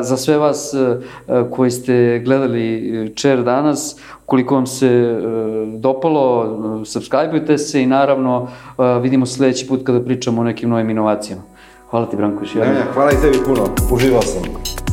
za 0.00 0.16
sve 0.16 0.38
vas 0.38 0.74
uh, 0.74 1.50
koji 1.50 1.70
ste 1.70 2.22
gledali 2.24 3.12
Čer 3.14 3.42
danas, 3.42 4.00
koliko 4.26 4.54
vam 4.54 4.66
se 4.66 5.18
uh, 5.18 5.80
dopalo, 5.80 6.84
subscribeujte 6.84 7.58
se 7.58 7.82
i 7.82 7.86
naravno 7.86 8.42
uh, 8.42 9.02
vidimo 9.02 9.26
sledeći 9.26 9.68
put 9.68 9.80
kada 9.84 10.00
pričamo 10.00 10.40
o 10.40 10.44
nekim 10.44 10.70
novim 10.70 10.90
inovacijama. 10.90 11.42
Hvala 11.90 12.06
ti, 12.06 12.16
Branko, 12.16 12.42
još 12.42 12.54
jednom. 12.54 12.76
hvala 12.94 13.10
i 13.10 13.20
tebi 13.22 13.44
puno. 13.46 13.66
Uživao 13.92 14.22
sam. 14.22 14.91